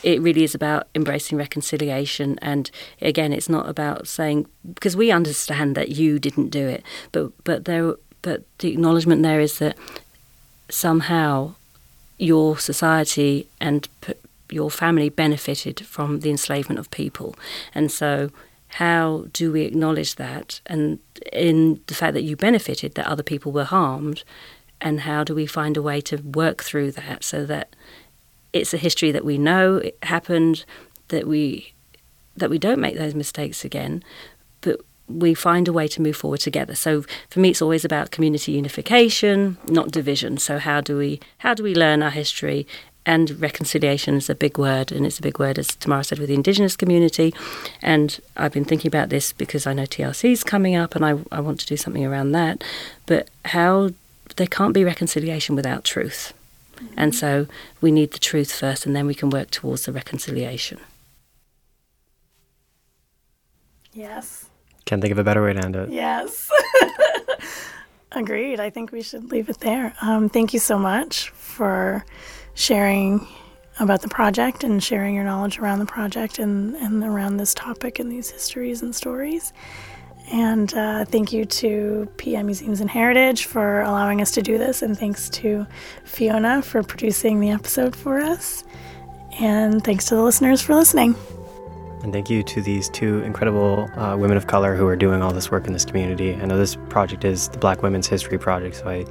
[0.02, 2.38] it really is about embracing reconciliation.
[2.42, 6.82] And again, it's not about saying because we understand that you didn't do it,
[7.12, 9.76] but but there, but the acknowledgement there is that
[10.68, 11.54] somehow
[12.18, 13.88] your society and
[14.50, 17.36] your family benefited from the enslavement of people,
[17.74, 18.30] and so
[18.74, 20.60] how do we acknowledge that?
[20.66, 20.98] And
[21.32, 24.24] in the fact that you benefited that other people were harmed
[24.80, 27.76] and how do we find a way to work through that so that
[28.52, 30.64] it's a history that we know it happened
[31.08, 31.72] that we
[32.36, 34.02] that we don't make those mistakes again
[34.62, 36.74] but we find a way to move forward together.
[36.74, 40.38] So for me it's always about community unification not division.
[40.38, 42.66] So how do we how do we learn our history
[43.04, 46.28] and reconciliation is a big word, and it's a big word, as Tamara said, with
[46.28, 47.34] the Indigenous community.
[47.80, 51.18] And I've been thinking about this because I know TRC is coming up, and I,
[51.32, 52.62] I want to do something around that.
[53.06, 53.90] But how
[54.36, 56.32] there can't be reconciliation without truth.
[56.76, 56.94] Mm-hmm.
[56.96, 57.46] And so
[57.80, 60.78] we need the truth first, and then we can work towards the reconciliation.
[63.92, 64.46] Yes.
[64.84, 65.90] Can't think of a better way to end it.
[65.90, 66.50] Yes.
[68.12, 68.60] Agreed.
[68.60, 69.94] I think we should leave it there.
[70.02, 72.04] Um, thank you so much for
[72.54, 73.26] sharing
[73.80, 77.98] about the project and sharing your knowledge around the project and, and around this topic
[77.98, 79.52] and these histories and stories.
[80.30, 84.82] And uh, thank you to PEI Museums and Heritage for allowing us to do this.
[84.82, 85.66] And thanks to
[86.04, 88.64] Fiona for producing the episode for us.
[89.40, 91.16] And thanks to the listeners for listening.
[92.02, 95.32] And thank you to these two incredible uh, women of color who are doing all
[95.32, 96.34] this work in this community.
[96.34, 99.04] I know this project is the Black Women's History Project, so I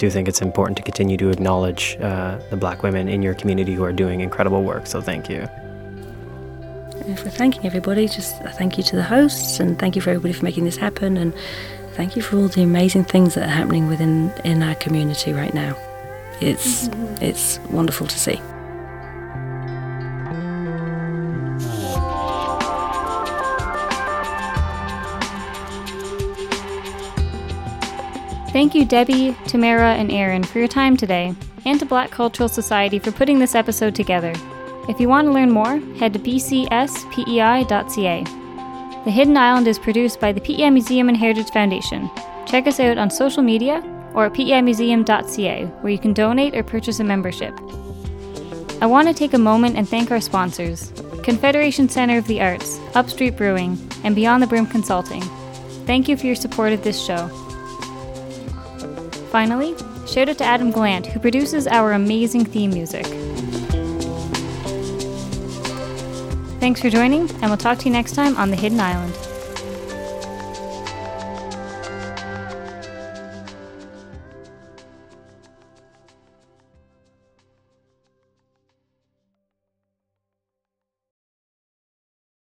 [0.00, 3.74] do think it's important to continue to acknowledge uh, the black women in your community
[3.74, 4.86] who are doing incredible work.
[4.86, 5.46] So thank you.
[7.06, 10.32] And for thanking everybody, just thank you to the hosts and thank you for everybody
[10.32, 11.34] for making this happen and
[11.92, 15.52] thank you for all the amazing things that are happening within in our community right
[15.52, 15.76] now.
[16.40, 17.22] It's mm-hmm.
[17.22, 18.40] it's wonderful to see.
[28.52, 31.34] Thank you, Debbie, Tamara, and Aaron, for your time today,
[31.64, 34.32] and to Black Cultural Society for putting this episode together.
[34.88, 36.64] If you want to learn more, head to bcspei.ca.
[39.04, 42.10] The Hidden Island is produced by the PEI Museum and Heritage Foundation.
[42.44, 43.84] Check us out on social media
[44.14, 47.54] or at peimuseum.ca, where you can donate or purchase a membership.
[48.82, 50.92] I want to take a moment and thank our sponsors
[51.22, 55.22] Confederation Center of the Arts, Upstreet Brewing, and Beyond the Brim Consulting.
[55.86, 57.30] Thank you for your support of this show.
[59.30, 59.76] Finally,
[60.08, 63.06] shout out to Adam Glant, who produces our amazing theme music.
[66.58, 69.29] Thanks for joining, and we'll talk to you next time on The Hidden Island.